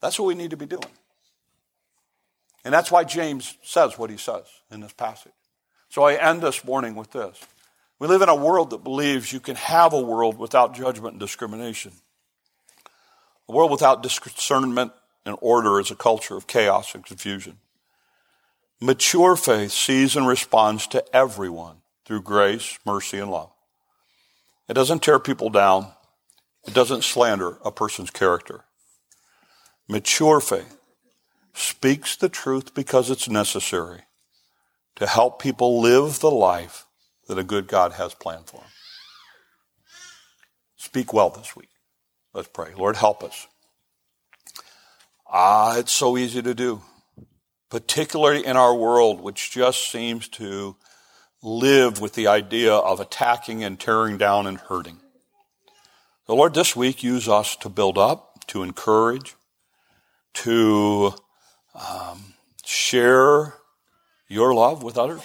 that's 0.00 0.18
what 0.18 0.26
we 0.26 0.34
need 0.34 0.50
to 0.50 0.56
be 0.56 0.66
doing. 0.66 0.84
And 2.64 2.72
that's 2.72 2.90
why 2.90 3.04
James 3.04 3.56
says 3.62 3.98
what 3.98 4.10
he 4.10 4.16
says 4.16 4.44
in 4.70 4.80
this 4.80 4.92
passage. 4.92 5.32
So 5.88 6.02
I 6.02 6.14
end 6.14 6.42
this 6.42 6.64
morning 6.64 6.94
with 6.94 7.12
this. 7.12 7.38
We 7.98 8.08
live 8.08 8.22
in 8.22 8.28
a 8.28 8.34
world 8.34 8.70
that 8.70 8.82
believes 8.82 9.32
you 9.32 9.40
can 9.40 9.56
have 9.56 9.92
a 9.92 10.00
world 10.00 10.38
without 10.38 10.74
judgment 10.74 11.12
and 11.12 11.20
discrimination. 11.20 11.92
A 13.48 13.52
world 13.52 13.70
without 13.70 14.02
discernment 14.02 14.92
and 15.24 15.36
order 15.40 15.78
is 15.78 15.90
a 15.90 15.94
culture 15.94 16.36
of 16.36 16.46
chaos 16.46 16.94
and 16.94 17.04
confusion. 17.04 17.58
Mature 18.84 19.34
faith 19.34 19.72
sees 19.72 20.14
and 20.14 20.28
responds 20.28 20.86
to 20.86 21.02
everyone 21.16 21.78
through 22.04 22.20
grace, 22.20 22.78
mercy, 22.84 23.18
and 23.18 23.30
love. 23.30 23.50
It 24.68 24.74
doesn't 24.74 25.02
tear 25.02 25.18
people 25.18 25.48
down. 25.48 25.92
It 26.66 26.74
doesn't 26.74 27.02
slander 27.02 27.56
a 27.64 27.72
person's 27.72 28.10
character. 28.10 28.64
Mature 29.88 30.38
faith 30.38 30.78
speaks 31.54 32.14
the 32.14 32.28
truth 32.28 32.74
because 32.74 33.08
it's 33.08 33.26
necessary 33.26 34.02
to 34.96 35.06
help 35.06 35.40
people 35.40 35.80
live 35.80 36.20
the 36.20 36.30
life 36.30 36.84
that 37.26 37.38
a 37.38 37.42
good 37.42 37.66
God 37.66 37.92
has 37.92 38.12
planned 38.12 38.48
for 38.48 38.58
them. 38.58 38.70
Speak 40.76 41.10
well 41.10 41.30
this 41.30 41.56
week. 41.56 41.70
Let's 42.34 42.48
pray. 42.48 42.74
Lord, 42.76 42.96
help 42.96 43.24
us. 43.24 43.46
Ah, 45.26 45.78
it's 45.78 45.92
so 45.92 46.18
easy 46.18 46.42
to 46.42 46.54
do, 46.54 46.82
particularly 47.74 48.46
in 48.46 48.56
our 48.56 48.72
world, 48.72 49.20
which 49.20 49.50
just 49.50 49.90
seems 49.90 50.28
to 50.28 50.76
live 51.42 52.00
with 52.00 52.12
the 52.12 52.28
idea 52.28 52.72
of 52.72 53.00
attacking 53.00 53.64
and 53.64 53.80
tearing 53.80 54.16
down 54.16 54.46
and 54.46 54.58
hurting. 54.58 55.00
So, 56.28 56.36
Lord, 56.36 56.54
this 56.54 56.76
week 56.76 57.02
use 57.02 57.28
us 57.28 57.56
to 57.56 57.68
build 57.68 57.98
up, 57.98 58.46
to 58.46 58.62
encourage, 58.62 59.34
to 60.34 61.14
um, 61.74 62.34
share 62.64 63.54
your 64.28 64.54
love 64.54 64.84
with 64.84 64.96
others. 64.96 65.22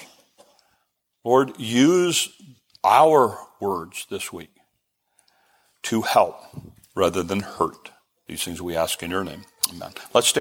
Lord, 1.24 1.52
use 1.60 2.30
our 2.84 3.38
words 3.62 4.08
this 4.10 4.34
week 4.34 4.56
to 5.84 6.02
help 6.02 6.41
rather 6.95 7.22
than 7.22 7.41
hurt. 7.41 7.91
These 8.26 8.43
things 8.43 8.60
we 8.60 8.76
ask 8.76 9.04
in 9.04 9.12
your 9.12 9.24
name. 9.24 9.45
Amen. 9.72 9.91
Let's 10.16 10.30
stay. 10.30 10.38